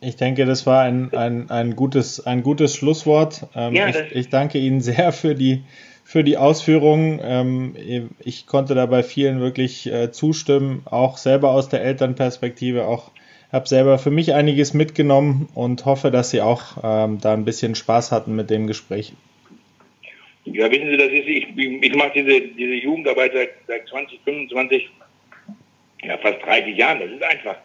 [0.07, 3.49] ich denke, das war ein, ein, ein, gutes, ein gutes Schlusswort.
[3.57, 5.65] Ähm, ja, ich, ich, danke Ihnen sehr für die,
[6.05, 7.21] für die Ausführungen.
[7.23, 13.11] Ähm, ich konnte da bei vielen wirklich äh, zustimmen, auch selber aus der Elternperspektive, auch
[13.53, 17.75] habe selber für mich einiges mitgenommen und hoffe, dass Sie auch ähm, da ein bisschen
[17.75, 19.13] Spaß hatten mit dem Gespräch.
[20.45, 24.89] Ja, wissen Sie, das ist, ich, ich mache diese, diese Jugendarbeit seit, seit 20, 25,
[26.05, 27.01] ja fast 30 Jahren.
[27.01, 27.57] Das ist einfach,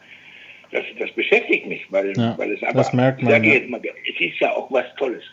[0.71, 3.59] das, das beschäftigt mich, weil, ja, weil es einfach, das merkt man, ja.
[3.67, 5.23] mal, es ist ja auch was Tolles.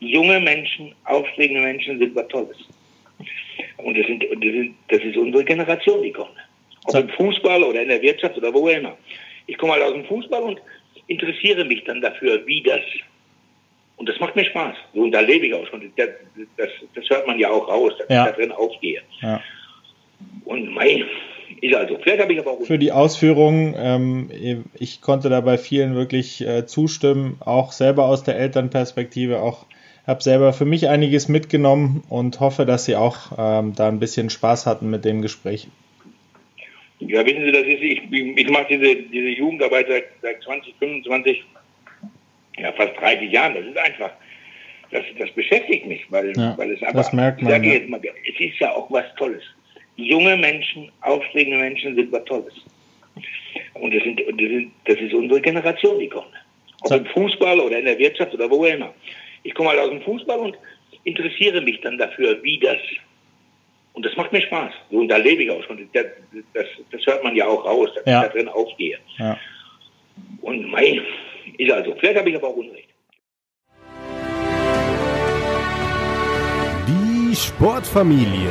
[0.00, 2.56] Junge Menschen, aufregende Menschen sind was Tolles.
[3.78, 6.36] Und das, sind, das, sind, das ist unsere Generation, die kommt.
[6.86, 8.96] Ob im Fußball oder in der Wirtschaft oder wo immer.
[9.46, 10.60] Ich komme halt aus dem Fußball und
[11.06, 12.80] interessiere mich dann dafür, wie das.
[13.96, 14.76] Und das macht mir Spaß.
[14.94, 15.92] So, und da lebe ich auch schon.
[15.96, 16.08] Das,
[16.56, 18.24] das, das hört man ja auch raus, dass ja.
[18.24, 19.02] ich da drin aufgehe.
[19.20, 19.42] Ja.
[20.44, 21.04] Und mein,
[21.64, 21.98] ist also.
[22.02, 22.62] Vielleicht habe ich aber auch.
[22.62, 28.22] Für die Ausführungen, ähm, ich konnte da bei vielen wirklich äh, zustimmen, auch selber aus
[28.24, 29.66] der Elternperspektive, auch
[30.06, 34.28] habe selber für mich einiges mitgenommen und hoffe, dass Sie auch ähm, da ein bisschen
[34.28, 35.68] Spaß hatten mit dem Gespräch.
[37.00, 41.44] Ja, wissen Sie, das ist, ich, ich mache diese, diese Jugendarbeit seit, seit 20, 25,
[42.58, 43.54] ja, fast 30 Jahren.
[43.54, 44.10] Das ist einfach,
[44.90, 47.72] das, das beschäftigt mich, weil, ja, weil es einfach, das merkt man, ja.
[47.72, 49.42] jetzt mal, es ist ja auch was Tolles.
[49.96, 52.54] Junge Menschen, aufregende Menschen sind was Tolles.
[53.74, 56.26] Und das, sind, das, sind, das ist unsere Generation, die kommt.
[56.82, 56.96] Ob so.
[56.96, 58.92] im Fußball oder in der Wirtschaft oder wo immer.
[59.42, 60.56] Ich komme halt aus dem Fußball und
[61.04, 62.78] interessiere mich dann dafür, wie das
[63.94, 64.72] und das macht mir Spaß.
[64.90, 65.88] So, und da lebe ich auch schon.
[65.92, 66.06] Das,
[66.52, 68.22] das, das hört man ja auch raus, dass ja.
[68.22, 68.98] ich da drin aufgehe.
[69.18, 69.38] Ja.
[70.42, 71.00] Und mein,
[71.56, 72.88] ist also, vielleicht habe ich aber auch Unrecht.
[76.88, 78.50] Die Sportfamilie.